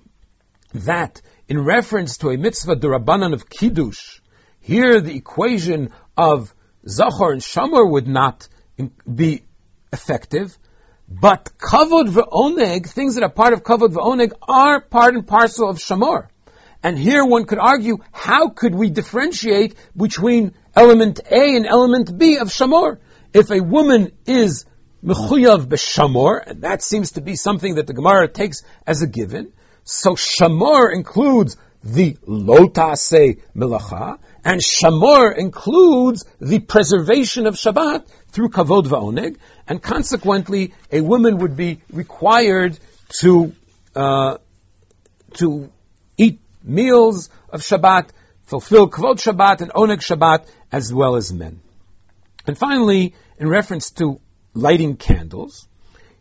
that 0.75 1.21
in 1.49 1.65
reference 1.65 2.19
to 2.19 2.31
a 2.31 2.37
mitzvah 2.37 2.77
d'rabanan 2.77 3.33
of 3.33 3.49
kiddush, 3.49 4.21
here 4.61 5.01
the 5.01 5.15
equation 5.15 5.91
of 6.17 6.53
zachor 6.85 7.33
and 7.33 7.41
shamor 7.41 7.89
would 7.89 8.09
not 8.09 8.49
be 9.13 9.43
effective, 9.93 10.57
but 11.11 11.51
kavod 11.59 12.09
ve'oneg, 12.09 12.87
things 12.89 13.17
that 13.17 13.25
are 13.25 13.31
part 13.31 13.53
of 13.53 13.65
kavod 13.65 13.93
ve'oneg, 13.93 14.33
are 14.43 14.81
part 14.81 15.15
and 15.15 15.27
parcel 15.27 15.69
of 15.69 15.79
shamor. 15.79 16.29
And 16.83 16.97
here 16.97 17.25
one 17.25 17.45
could 17.45 17.59
argue, 17.59 17.99
how 18.13 18.51
could 18.51 18.75
we 18.75 18.91
differentiate 18.91 19.75
between 19.97 20.55
element 20.75 21.21
A 21.31 21.57
and 21.57 21.67
element 21.67 22.17
B 22.17 22.37
of 22.37 22.49
shamor? 22.49 22.99
If 23.35 23.51
a 23.51 23.61
woman 23.61 24.13
is 24.25 24.65
mechuyav 25.05 25.67
b'shamor, 25.67 26.47
and 26.47 26.63
that 26.63 26.83
seems 26.83 27.13
to 27.13 27.21
be 27.21 27.35
something 27.35 27.75
that 27.75 27.89
the 27.89 27.93
Gemara 27.93 28.29
takes 28.29 28.63
as 28.87 29.03
a 29.03 29.09
given, 29.09 29.53
so 29.83 30.15
shamor 30.15 30.95
includes 30.95 31.57
the 31.83 32.15
lotase 32.27 33.41
melacha, 33.57 34.19
and 34.45 34.61
shamor 34.61 35.37
includes 35.37 36.25
the 36.41 36.59
preservation 36.61 37.47
of 37.47 37.55
Shabbat 37.55 38.07
through 38.29 38.51
kavod 38.51 38.85
va'oneg, 38.85 39.37
and 39.67 39.83
consequently, 39.83 40.73
a 40.91 41.01
woman 41.01 41.39
would 41.39 41.57
be 41.57 41.81
required 41.93 42.79
to 43.21 43.55
uh, 43.95 44.39
to 45.35 45.71
eat 46.17 46.41
meals 46.63 47.29
of 47.51 47.61
Shabbat, 47.61 48.11
fulfill 48.45 48.89
kavod 48.89 49.17
Shabbat 49.17 49.61
and 49.61 49.73
Oneg 49.73 50.01
Shabbat, 50.01 50.47
as 50.73 50.93
well 50.93 51.17
as 51.17 51.33
men. 51.33 51.61
And 52.47 52.57
finally, 52.57 53.15
in 53.39 53.49
reference 53.49 53.91
to 53.93 54.21
lighting 54.55 54.97
candles, 54.97 55.69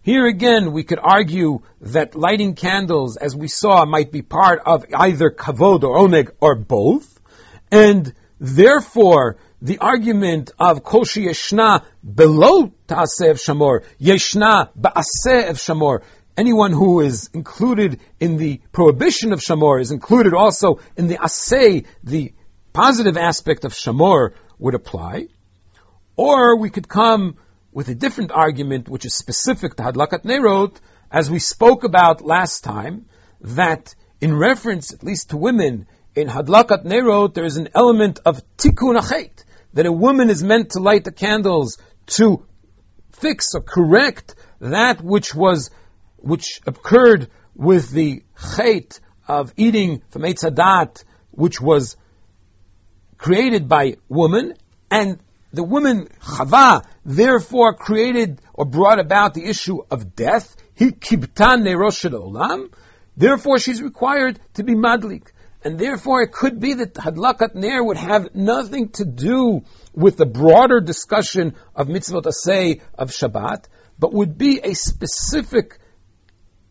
here 0.02 0.28
again 0.28 0.72
we 0.72 0.84
could 0.84 1.00
argue 1.02 1.62
that 1.82 2.16
lighting 2.16 2.56
candles, 2.56 3.18
as 3.18 3.36
we 3.36 3.48
saw, 3.48 3.86
might 3.86 4.12
be 4.12 4.22
part 4.22 4.62
of 4.66 4.86
either 4.94 5.30
Kavod 5.30 5.84
or 5.84 6.08
Oneg 6.08 6.32
or 6.40 6.56
both, 6.56 7.19
and 7.72 8.14
therefore 8.40 9.38
the 9.62 9.80
argument 9.80 10.52
of 10.58 10.84
Kol 10.84 11.04
sheyeshna 11.04 11.84
below 12.04 12.72
Ta'aseh 12.88 13.34
Shamor, 13.34 13.84
Yeshna 14.00 14.70
Ba'aseh 14.80 15.52
Shamor, 15.52 16.02
anyone 16.40 16.72
who 16.72 17.02
is 17.02 17.30
included 17.34 18.00
in 18.20 18.38
the 18.38 18.62
prohibition 18.72 19.34
of 19.34 19.42
shamor 19.42 19.82
is 19.82 19.92
included 19.92 20.34
also 20.34 20.80
in 20.96 21.08
the 21.08 21.18
asay, 21.18 21.86
the 22.04 22.34
positive 22.72 23.18
aspect 23.18 23.66
of 23.66 23.74
shamor 23.74 24.32
would 24.58 24.74
apply. 24.74 25.28
Or 26.16 26.58
we 26.58 26.70
could 26.70 26.88
come 26.88 27.36
with 27.74 27.90
a 27.90 27.96
different 27.96 28.32
argument 28.32 28.88
which 28.88 29.06
is 29.06 29.14
specific 29.14 29.76
to 29.76 29.84
Hadlakat 29.84 30.24
Nerot, 30.24 30.78
as 31.12 31.30
we 31.30 31.40
spoke 31.40 31.84
about 31.84 32.22
last 32.22 32.64
time, 32.64 33.06
that 33.42 33.94
in 34.22 34.36
reference, 34.36 34.94
at 34.94 35.04
least 35.04 35.32
to 35.32 35.38
women, 35.38 35.88
in 36.16 36.28
Hadlakat 36.28 36.86
Nerot, 36.86 37.34
there 37.34 37.46
is 37.46 37.58
an 37.58 37.70
element 37.74 38.20
of 38.26 38.42
tikkun 38.58 39.00
achet, 39.00 39.44
that 39.74 39.86
a 39.86 39.92
woman 39.92 40.30
is 40.30 40.44
meant 40.44 40.72
to 40.72 40.80
light 40.80 41.04
the 41.04 41.12
candles 41.12 41.78
to 42.08 42.46
fix 43.12 43.54
or 43.54 43.62
correct 43.62 44.36
that 44.60 45.02
which 45.02 45.36
was 45.36 45.70
which 46.18 46.62
occurred 46.66 47.30
with 47.56 47.92
the 47.92 48.24
chait 48.38 49.00
of 49.28 49.54
eating 49.58 50.02
from 50.10 50.24
Eitz 50.24 50.44
HaDaat, 50.44 51.04
which 51.32 51.62
was 51.62 51.96
created 53.18 53.68
by 53.68 53.98
woman, 54.10 54.54
and 54.90 55.20
the 55.54 55.64
woman 55.64 56.08
Chava 56.22 56.84
therefore 57.06 57.74
created 57.74 58.42
or 58.54 58.66
brought 58.66 59.00
about 59.00 59.34
the 59.34 59.46
issue 59.46 59.80
of 59.90 60.16
death. 60.16 60.56
He 60.74 60.92
kibtan 60.92 61.66
olam. 61.66 62.74
Therefore, 63.16 63.60
she's 63.60 63.82
required 63.82 64.40
to 64.56 64.64
be 64.64 64.76
madlik. 64.76 65.28
And 65.64 65.78
therefore, 65.78 66.22
it 66.22 66.32
could 66.32 66.60
be 66.60 66.76
that 66.76 66.94
Hadlakat 66.94 67.54
Ner 67.54 67.84
would 67.84 67.98
have 67.98 68.34
nothing 68.34 68.90
to 68.94 69.06
do 69.06 69.64
with 69.94 70.16
the 70.16 70.26
broader 70.26 70.80
discussion 70.80 71.56
of 71.76 71.88
mitzvot 71.88 72.24
asay 72.24 72.82
of 72.98 73.10
Shabbat, 73.10 73.66
but 73.98 74.14
would 74.14 74.38
be 74.38 74.62
a 74.64 74.74
specific 74.74 75.80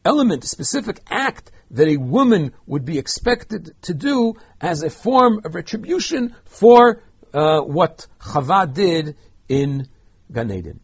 element, 0.05 0.45
a 0.45 0.49
specific 0.49 1.01
act 1.11 1.51
that 1.73 1.89
a 1.89 1.99
woman 1.99 2.55
would 2.67 2.87
be 2.87 2.99
expected 2.99 3.75
to 3.83 3.93
do 3.93 4.37
as 4.59 4.83
a 4.83 4.89
form 4.89 5.43
of 5.45 5.55
retribution 5.55 6.35
for 6.47 7.03
uh, 7.35 7.61
what 7.61 8.07
Chava 8.19 8.73
did 8.73 9.17
in 9.49 9.87
Gan 10.33 10.51
Eden. 10.51 10.81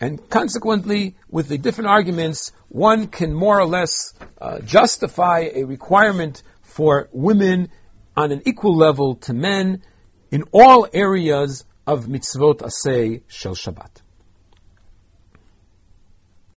And 0.00 0.28
consequently, 0.28 1.14
with 1.30 1.48
the 1.48 1.56
different 1.56 1.88
arguments, 1.88 2.50
one 2.68 3.06
can 3.06 3.32
more 3.32 3.60
or 3.60 3.66
less 3.66 4.12
uh, 4.40 4.58
justify 4.58 5.50
a 5.54 5.62
requirement 5.64 6.42
for 6.74 7.08
women 7.12 7.68
on 8.16 8.32
an 8.32 8.42
equal 8.46 8.76
level 8.76 9.14
to 9.14 9.32
men 9.32 9.80
in 10.32 10.42
all 10.50 10.88
areas 10.92 11.64
of 11.86 12.06
mitzvot 12.06 12.58
asay 12.68 13.22
shel 13.28 13.54
Shabbat. 13.54 14.02